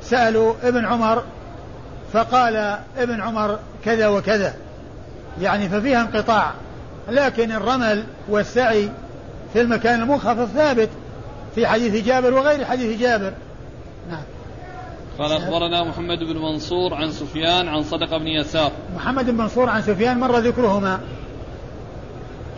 [0.02, 1.22] سألوا ابن عمر
[2.12, 4.54] فقال ابن عمر كذا وكذا.
[5.40, 6.52] يعني ففيها انقطاع.
[7.08, 8.90] لكن الرمل والسعي
[9.52, 10.88] في المكان المنخفض ثابت
[11.54, 13.32] في حديث جابر وغير حديث جابر.
[14.10, 14.22] نعم.
[15.18, 18.72] قال أخبرنا محمد بن منصور عن سفيان عن صدق بن يسار.
[18.96, 21.00] محمد بن منصور عن سفيان مر ذكرهما.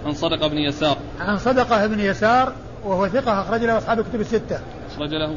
[0.07, 0.97] عن صدق بن يسار.
[1.21, 2.53] عن صدقة بن يسار
[2.85, 4.61] وهو ثقة أخرج له أصحاب الكتب الستة.
[4.95, 5.37] أخرج له.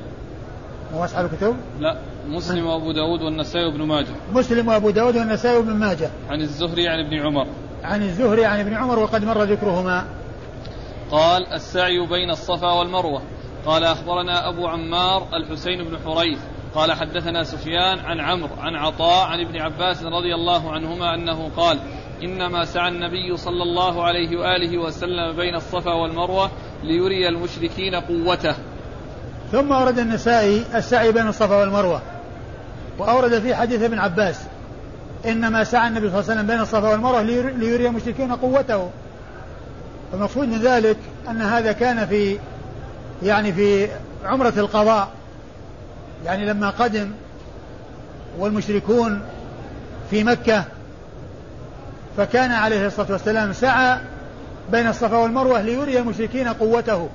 [0.94, 1.98] هو أصحاب الكتب؟ لا
[2.28, 4.16] مسلم وأبو داود والنسائي وابن ماجه.
[4.34, 6.10] مسلم وأبو داود والنسائي وابن ماجه.
[6.30, 7.48] عن الزهري عن ابن عمر.
[7.84, 10.06] عن الزهري عن ابن عمر وقد مر ذكرهما.
[11.12, 13.22] قال السعي بين الصفا والمروة.
[13.66, 16.40] قال أخبرنا أبو عمار الحسين بن حريث.
[16.76, 21.80] قال حدثنا سفيان عن عمرو عن عطاء عن ابن عباس رضي الله عنهما أنه قال
[22.24, 26.52] إنما سعى النبي صلى الله عليه وآله وسلم بين الصفا والمروة
[26.84, 28.56] ليري المشركين قوته.
[29.52, 32.02] ثم أورد النسائي السعي بين الصفا والمروة
[32.98, 34.40] وأورد في حديث ابن عباس
[35.26, 38.90] إنما سعى النبي صلى الله عليه وسلم بين الصفا والمروة ليري المشركين قوته.
[40.14, 40.98] المقصود من ذلك
[41.30, 42.40] أن هذا كان في
[43.24, 43.88] يعني في
[44.26, 45.10] عمرة القضاء
[46.26, 47.12] يعني لما قدم
[48.40, 49.22] والمشركون
[50.10, 50.66] في مكة
[52.18, 53.98] فكان عليه الصلاة والسلام سعى
[54.72, 57.10] بين الصفا والمروة ليري المشركين قوته.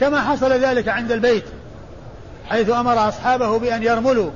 [0.00, 1.44] كما حصل ذلك عند البيت
[2.48, 4.30] حيث أمر أصحابه بأن يرملوا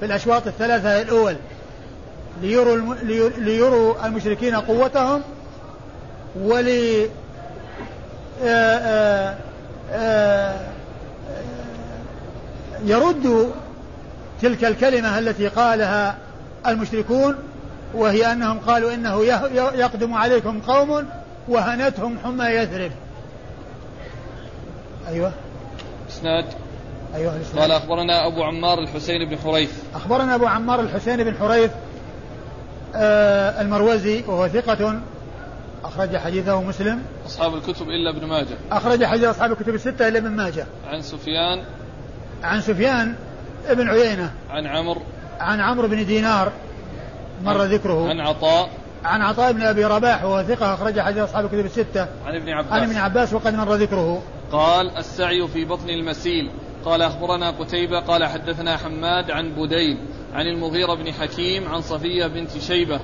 [0.00, 1.36] في الأشواط الثلاثة الأول
[2.42, 2.94] ليروا,
[3.38, 5.22] ليروا المشركين قوتهم
[6.40, 7.08] ولي
[12.84, 13.46] يردوا
[14.42, 16.16] تلك الكلمة التي قالها
[16.66, 17.36] المشركون
[17.94, 19.24] وهي أنهم قالوا إنه
[19.54, 21.06] يقدم عليكم قوم
[21.48, 22.92] وهنتهم حمى يثرب.
[25.08, 25.32] أيوة.
[26.08, 26.44] إسناد.
[27.14, 29.70] أيوة الإسناد قال أخبرنا أبو عمار الحسين بن حريث.
[29.94, 31.70] أخبرنا أبو عمار الحسين بن حريث
[32.94, 35.00] آه المروزي وهو ثقة
[35.84, 37.02] أخرج حديثه مسلم.
[37.26, 38.56] أصحاب الكتب إلا ابن ماجه.
[38.72, 40.66] أخرج حديث أصحاب الكتب الستة إلا ابن ماجه.
[40.86, 41.64] عن سفيان.
[42.42, 43.14] عن سفيان
[43.68, 44.32] ابن عيينة.
[44.50, 45.02] عن عمرو.
[45.40, 46.52] عن عمرو بن دينار.
[47.42, 48.08] مر ذكره.
[48.08, 48.68] عن عطاء.
[49.04, 52.06] عن عطاء بن أبي رباح وهو ثقة اخرج حديث أصحاب الكتب الستة.
[52.26, 52.72] عن ابن عباس.
[52.72, 54.22] عن ابن عباس وقد مر ذكره.
[54.52, 56.50] قال السعي في بطن المسيل.
[56.84, 59.98] قال أخبرنا قتيبة قال حدثنا حماد عن بديل
[60.34, 63.00] عن المغيرة بن حكيم عن صفية بنت شيبة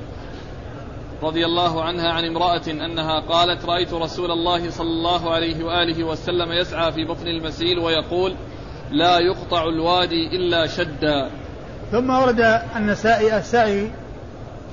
[1.22, 6.52] رضي الله عنها عن امرأة أنها قالت رأيت رسول الله صلى الله عليه وآله وسلم
[6.52, 8.34] يسعى في بطن المسيل ويقول
[8.90, 11.30] لا يقطع الوادي إلا شدا.
[11.92, 13.90] ثم ورد النسائي السعي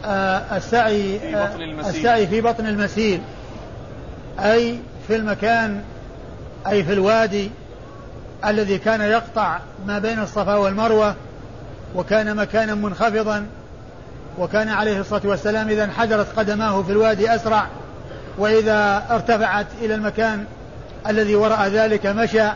[0.06, 1.96] السعي في بطن المسيل.
[1.96, 3.22] السعي في بطن المسيل.
[4.40, 5.82] أي في المكان
[6.68, 7.52] أي في الوادي
[8.46, 11.16] الذي كان يقطع ما بين الصفا والمروة
[11.96, 13.46] وكان مكانا منخفضا
[14.40, 17.68] وكان عليه الصلاة والسلام إذا انحدرت قدماه في الوادي أسرع
[18.38, 20.46] وإذا ارتفعت إلى المكان
[21.08, 22.50] الذي وراء ذلك مشى.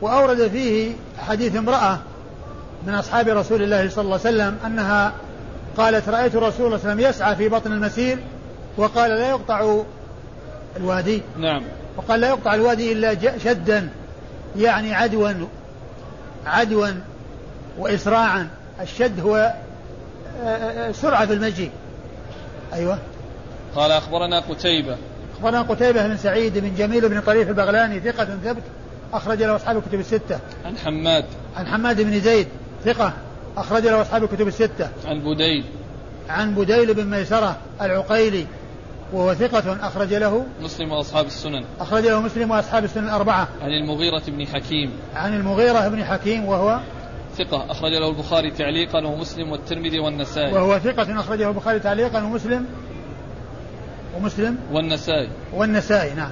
[0.00, 0.92] وأورد فيه
[1.28, 1.98] حديث امرأة
[2.86, 5.12] من أصحاب رسول الله صلى الله عليه وسلم أنها
[5.76, 8.18] قالت رأيت رسول الله صلى الله عليه وسلم يسعى في بطن المسير
[8.76, 9.82] وقال لا يقطع
[10.76, 11.22] الوادي.
[11.38, 11.62] نعم.
[11.96, 13.88] وقال لا يقطع الوادي إلا شدا
[14.56, 15.30] يعني عدوا
[16.46, 16.88] عدوا
[17.78, 18.48] وإسراعا.
[18.80, 19.52] الشد هو
[20.92, 21.70] سرعة في المجيء.
[22.72, 22.98] أيوة.
[23.76, 24.96] قال أخبرنا قتيبة.
[25.36, 28.62] أخبرنا قتيبة بن سعيد بن جميل بن طريف البغلاني ثقة ثبت
[29.12, 30.38] أخرج له أصحاب الكتب الستة.
[30.64, 31.24] عن حماد.
[31.56, 32.48] عن حماد بن زيد
[32.84, 33.12] ثقة.
[33.56, 34.88] أخرج له أصحاب الكتب الستة.
[35.06, 35.64] عن بديل.
[36.28, 38.46] عن بديل بن ميسرة العقيلي
[39.12, 40.46] وهو ثقة أخرج له.
[40.62, 41.64] مسلم وأصحاب السنن.
[41.80, 43.48] أخرج له مسلم وأصحاب السنن الأربعة.
[43.62, 44.92] عن المغيرة بن حكيم.
[45.14, 46.80] عن المغيرة بن حكيم وهو
[47.38, 50.52] ثقة أخرج له البخاري تعليقا ومسلم والترمذي والنسائي.
[50.52, 52.66] وهو ثقة أخرجه البخاري تعليقا ومسلم
[54.16, 55.28] ومسلم والنسائي.
[55.52, 56.30] والنسائي نعم.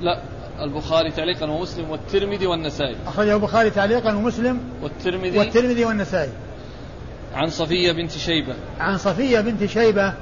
[0.00, 0.20] لا
[0.60, 2.96] البخاري تعليقا ومسلم والترمذي والنسائي.
[3.06, 5.38] أخرجه البخاري تعليقا ومسلم والترمذي.
[5.38, 6.32] والترمذي والنسائي.
[7.34, 8.54] عن صفية بنت شيبة.
[8.80, 10.12] عن صفية بنت شيبة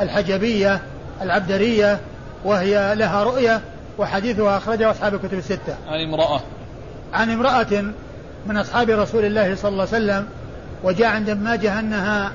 [0.00, 0.80] الحجبية
[1.22, 2.00] العبدرية
[2.44, 3.60] وهي لها رؤية
[3.98, 5.76] وحديثها أخرجه أصحاب الكتب الستة.
[5.88, 6.40] عن امرأة.
[7.12, 7.92] عن امرأة
[8.46, 10.26] من أصحاب رسول الله صلى الله عليه وسلم
[10.84, 12.32] وجاء عند ابن ماجه أنها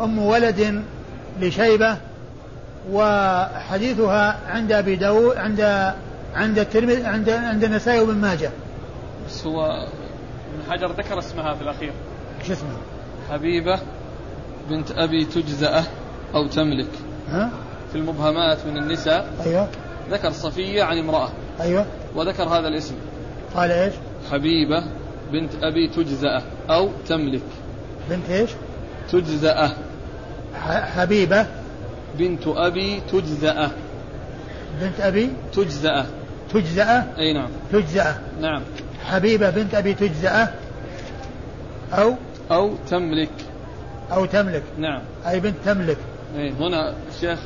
[0.00, 0.82] أم ولد
[1.40, 1.96] لشيبة
[2.92, 5.92] وحديثها عند أبي داود عند
[6.34, 8.50] عند الترمذي عند عند النسائي وابن ماجه.
[9.28, 11.92] بس هو ابن حجر ذكر اسمها في الأخير.
[12.40, 12.76] إيش اسمها؟
[13.30, 13.78] حبيبة
[14.70, 15.84] بنت أبي تجزأة
[16.34, 16.90] أو تملك.
[17.30, 17.50] ها؟
[17.92, 19.32] في المبهمات من النساء.
[19.46, 19.68] أيوه.
[20.10, 21.30] ذكر صفية عن امرأة.
[21.60, 21.86] أيوه.
[22.14, 22.94] وذكر هذا الاسم.
[23.54, 23.94] قال إيش؟
[24.30, 24.84] حبيبة
[25.32, 27.42] بنت أبي تجزأة أو تملك.
[28.10, 28.50] بنت إيش؟
[29.12, 29.70] تجزأة.
[30.54, 31.46] ح- حبيبة.
[32.18, 33.70] بنت أبي تجزأة.
[34.80, 36.06] بنت أبي؟ تجزأة.
[36.52, 37.48] تجزأة؟ أي نعم.
[37.72, 38.18] تجزأة.
[38.40, 38.62] نعم.
[39.04, 40.48] حبيبة بنت أبي تجزأة؟
[41.92, 42.14] أو؟
[42.50, 43.30] أو تملك.
[44.12, 44.62] أو تملك.
[44.78, 45.02] نعم.
[45.28, 45.98] أي بنت تملك.
[46.36, 47.38] أي هنا الشيخ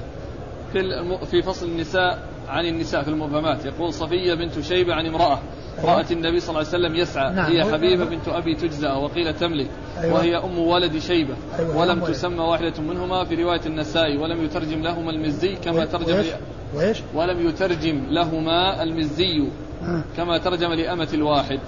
[0.72, 1.04] في.
[1.30, 5.38] في فصل النساء عن النساء في المبهمات يقول صفية بنت شيبة عن امرأة.
[5.84, 7.52] رأت النبي صلى الله عليه وسلم يسعى نعم.
[7.52, 9.68] هي حبيبة بنت أبي تجزأ وقيل تملك
[9.98, 10.14] أيوة.
[10.14, 12.12] وهي أم ولد شيبة أيوة، ولم ولد.
[12.12, 16.36] تسمى واحدة منهما في رواية النسائي ولم يترجم لهما المزي كما؟ ترجم وإيش؟ ل...
[16.74, 19.48] وإيش؟ ولم يترجم لهما المزي
[19.82, 20.04] آه.
[20.16, 21.60] كما ترجم لأمة الواحد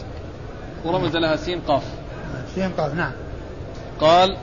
[0.85, 1.85] ورمز لها سين قاف
[2.55, 3.13] سين قاف نعم
[4.01, 4.37] قال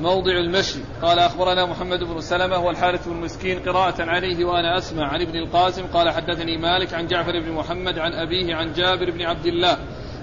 [0.00, 0.78] موضع المشي.
[1.02, 5.08] قال أخبرنا محمد بن سلمة والحارث بن مسكين قراءة عليه وأنا أسمع.
[5.08, 9.22] عن ابن القاسم قال حدثني مالك عن جعفر بن محمد عن أبيه عن جابر بن
[9.22, 9.78] عبد الله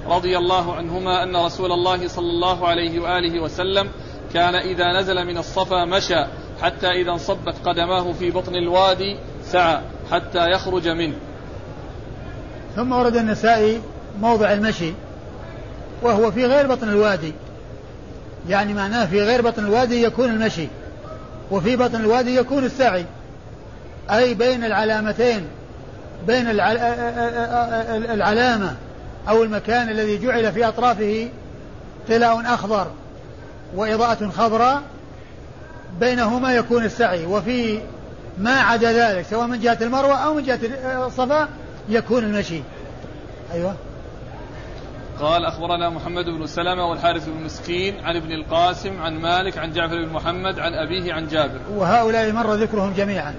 [0.07, 3.89] رضي الله عنهما أن رسول الله صلى الله عليه وآله وسلم
[4.33, 6.25] كان إذا نزل من الصفا مشى
[6.61, 11.15] حتى إذا انصبت قدماه في بطن الوادي سعى حتى يخرج منه.
[12.75, 13.81] ثم ورد النسائي
[14.19, 14.93] موضع المشي
[16.01, 17.33] وهو في غير بطن الوادي.
[18.49, 20.67] يعني معناه في غير بطن الوادي يكون المشي
[21.51, 23.05] وفي بطن الوادي يكون السعي.
[24.11, 25.47] أي بين العلامتين
[26.27, 26.77] بين العل...
[28.11, 28.75] العلامة
[29.29, 31.29] أو المكان الذي جعل في أطرافه
[32.07, 32.87] طلاء أخضر
[33.75, 34.81] وإضاءة خضراء
[35.99, 37.25] بينهما يكون السعي.
[37.25, 37.79] وفي
[38.37, 40.59] ما عدا ذلك سواء من جهة المروة أو من جهة
[41.07, 41.49] الصفا
[41.89, 42.61] يكون المشي.
[43.53, 43.75] أيوه.
[45.23, 50.05] قال أخبرنا محمد بن سلمة والحارث بن مسكين عن ابن القاسم عن مالك عن جعفر
[50.05, 51.59] بن محمد عن أبيه عن جابر.
[51.75, 53.35] وهؤلاء مر ذكرهم جميعا.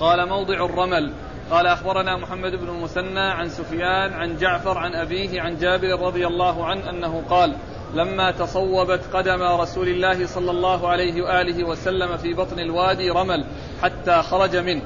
[0.00, 1.12] قال موضع الرمل.
[1.50, 6.66] قال أخبرنا محمد بن المثنى عن سفيان عن جعفر عن أبيه عن جابر رضي الله
[6.66, 7.56] عنه أنه قال
[7.94, 13.44] لما تصوبت قدم رسول الله صلى الله عليه وآله وسلم في بطن الوادي رمل
[13.82, 14.82] حتى خرج منه.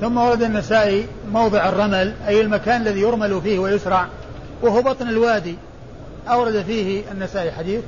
[0.00, 4.06] ثم ورد النسائي موضع الرمل أي المكان الذي يرمل فيه ويسرع.
[4.62, 5.56] وهو بطن الوادي.
[6.28, 7.80] أورد فيه النسائي حديث.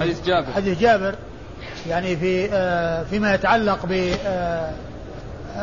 [0.00, 0.52] حديث جابر.
[0.52, 1.14] حديث جابر.
[1.88, 4.72] يعني في آه فيما يتعلق ب آه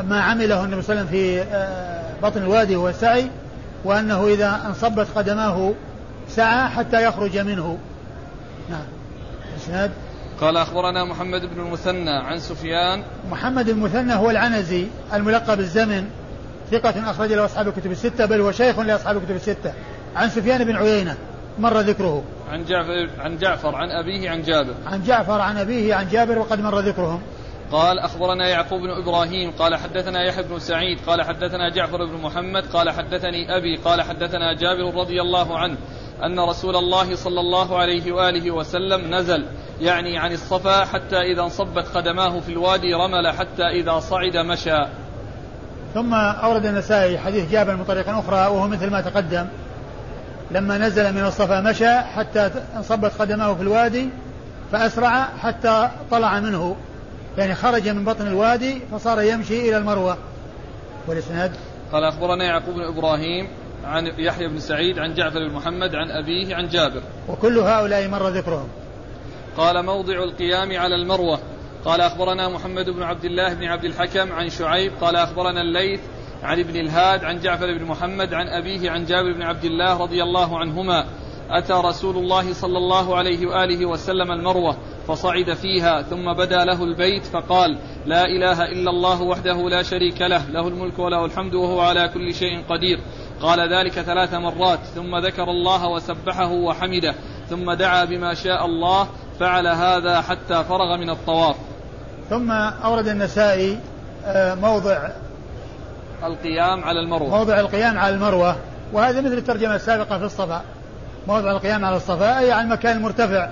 [0.02, 3.30] ما عمله النبي صلى الله عليه وسلم في آه بطن الوادي هو السعي
[3.84, 5.74] وأنه إذا انصبت قدماه
[6.30, 7.78] سعى حتى يخرج منه.
[8.70, 8.86] نعم.
[9.58, 9.92] إسناد.
[10.42, 13.04] قال أخبرنا محمد بن المثنى عن سفيان.
[13.32, 16.10] محمد المثنى هو العنزي الملقب الزمن.
[16.72, 19.74] ثقة أخرج له أصحاب الكتب الستة بل هو شيخ لأصحاب الكتب الستة.
[20.16, 21.18] عن سفيان بن عيينة
[21.60, 22.24] مر ذكره.
[22.52, 24.74] عن جعفر عن جعفر عن أبيه عن جابر.
[24.86, 27.22] عن جعفر عن أبيه عن جابر وقد مر ذكرهم.
[27.72, 32.64] قال أخبرنا يعقوب بن إبراهيم قال حدثنا يحيى بن سعيد قال حدثنا جعفر بن محمد
[32.74, 35.78] قال حدثني أبي قال حدثنا جابر رضي الله عنه
[36.24, 39.46] أن رسول الله صلى الله عليه وآله وسلم نزل
[39.82, 44.78] يعني عن الصفا حتى إذا انصبت قدماه في الوادي رمل حتى إذا صعد مشى.
[45.94, 49.46] ثم أورد النسائي حديث جابر من طريق أخرى وهو مثل ما تقدم.
[50.52, 54.10] لما نزل من الصفا مشى حتى انصبت قدماه في الوادي
[54.72, 56.76] فأسرع حتى طلع منه.
[57.38, 60.18] يعني خرج من بطن الوادي فصار يمشي إلى المروة.
[61.08, 61.52] والإسناد؟
[61.92, 63.48] قال أخبرنا يعقوب بن إبراهيم
[63.86, 67.02] عن يحيى بن سعيد عن جعفر بن محمد عن أبيه عن جابر.
[67.30, 68.68] وكل هؤلاء مر ذكرهم.
[69.58, 71.40] قال موضع القيام على المروة.
[71.86, 76.02] قال أخبرنا محمد بن عبد الله بن عبد الحكم عن شعيب قال أخبرنا الليث
[76.44, 80.24] عن ابن الهاد عن جعفر بن محمد عن أبيه عن جابر بن عبد الله رضي
[80.24, 81.06] الله عنهما
[81.50, 84.78] أتى رسول الله صلى الله عليه وآله وسلم المروة
[85.08, 90.46] فصعد فيها ثم بدا له البيت فقال لا إله إلا الله وحده لا شريك له
[90.50, 93.00] له الملك وله الحمد وهو على كل شيء قدير.
[93.42, 97.16] قال ذلك ثلاث مرات ثم ذكر الله وسبحه وحمده
[97.50, 99.08] ثم دعا بما شاء الله
[99.40, 101.69] فعل هذا حتى فرغ من الطواف.
[102.30, 103.80] ثم أورد النسائي
[104.62, 105.10] موضع
[106.24, 107.30] القيام على المروة.
[107.30, 108.56] موضع القيام على المروة.
[108.94, 110.62] وهذا مثل الترجمة السابقة في الصفا.
[111.28, 113.50] موضع القيام على الصفا أي على المكان المرتفع.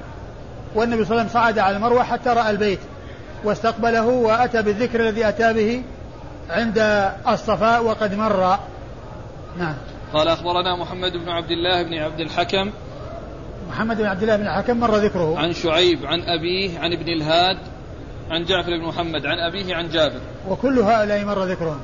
[0.75, 2.79] والنبي صلى الله عليه وسلم صعد على المروة حتى رأى البيت
[3.43, 5.83] واستقبله وأتى بالذكر الذي أتى به
[6.49, 6.77] عند
[7.27, 8.57] الصفاء وقد مر.
[9.57, 9.75] نعم.
[10.13, 12.71] قال أخبرنا محمد بن عبد الله بن عبد الحكم
[13.69, 15.39] محمد بن عبد الله بن الحكم مر ذكره.
[15.39, 17.57] عن شعيب عن أبيه عن ابن الهاد
[18.31, 20.19] عن جعفر بن محمد عن أبيه عن جابر.
[20.49, 21.81] وكل هؤلاء مر ذكرهم.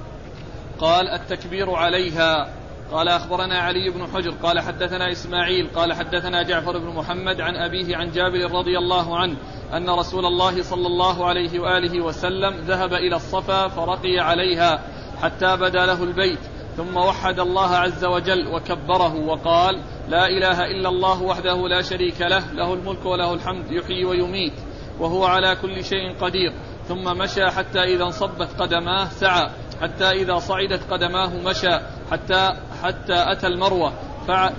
[0.79, 2.49] قال التكبير عليها.
[2.91, 4.31] قال أخبرنا علي بن حجر.
[4.43, 5.67] قال حدثنا إسماعيل.
[5.75, 9.35] قال حدثنا جعفر بن محمد عن أبيه عن جابر رضي الله عنه
[9.73, 14.83] أن رسول الله صلى الله عليه وآله وسلم ذهب إلى الصفا فرقي عليها
[15.21, 16.39] حتى بدا له البيت
[16.77, 19.79] ثم وحد الله عز وجل وكبره وقال
[20.09, 24.53] لا إله إلا الله وحده لا شريك له له الملك وله الحمد يحيي ويميت.
[24.99, 26.53] وهو على كل شيء قدير.
[26.87, 29.49] ثم مشى حتى إذا انصبت قدماه سعى
[29.81, 31.79] حتى إذا صعدت قدماه مشى
[32.11, 32.49] حتى
[32.83, 33.93] حتى أتى المروة.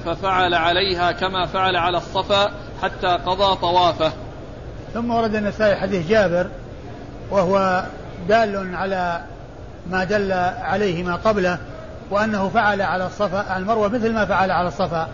[0.05, 2.51] ففعل عليها كما فعل على الصفا
[2.83, 4.13] حتى قضى طوافه.
[4.95, 6.47] ثم ورد النسائي حديث جابر
[7.31, 7.85] وهو
[8.29, 9.21] دال على
[9.91, 10.33] ما دل
[10.63, 11.59] عليه ما قبله
[12.11, 15.09] وأنه فعل على الصفا على المروة مثل ما فعل على الصفا.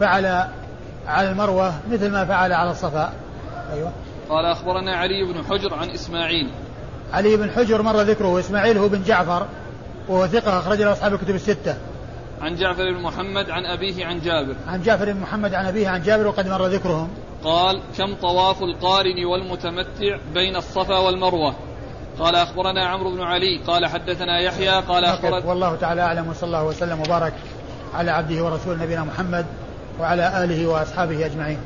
[0.00, 0.44] فعل
[1.06, 3.12] على المروة مثل ما فعل على الصفا.
[3.72, 3.92] أيوة.
[4.30, 6.50] قال أخبرنا علي بن حجر عن إسماعيل.
[7.12, 9.46] علي بن حجر مر ذكره إسماعيل هو بن جعفر
[10.08, 11.76] وهو ثقة أخرج له أصحاب الكتب الستة.
[12.40, 14.54] عن جعفر بن محمد عن أبيه عن جابر.
[14.68, 17.08] عن جعفر بن محمد عن أبيه عن جابر وقد مر ذكرهم.
[17.44, 21.54] قال كم طواف القارن والمتمتع بين الصفا والمروة؟
[22.18, 23.60] قال أخبرنا عمرو بن علي.
[23.66, 24.80] قال حدثنا يحيى.
[24.80, 27.34] قال أخبرنا والله تعالى أعلم وصلى الله وسلم وبارك
[27.94, 29.46] على عبده ورسوله نبينا محمد
[30.00, 31.58] وعلى آله وأصحابه أجمعين.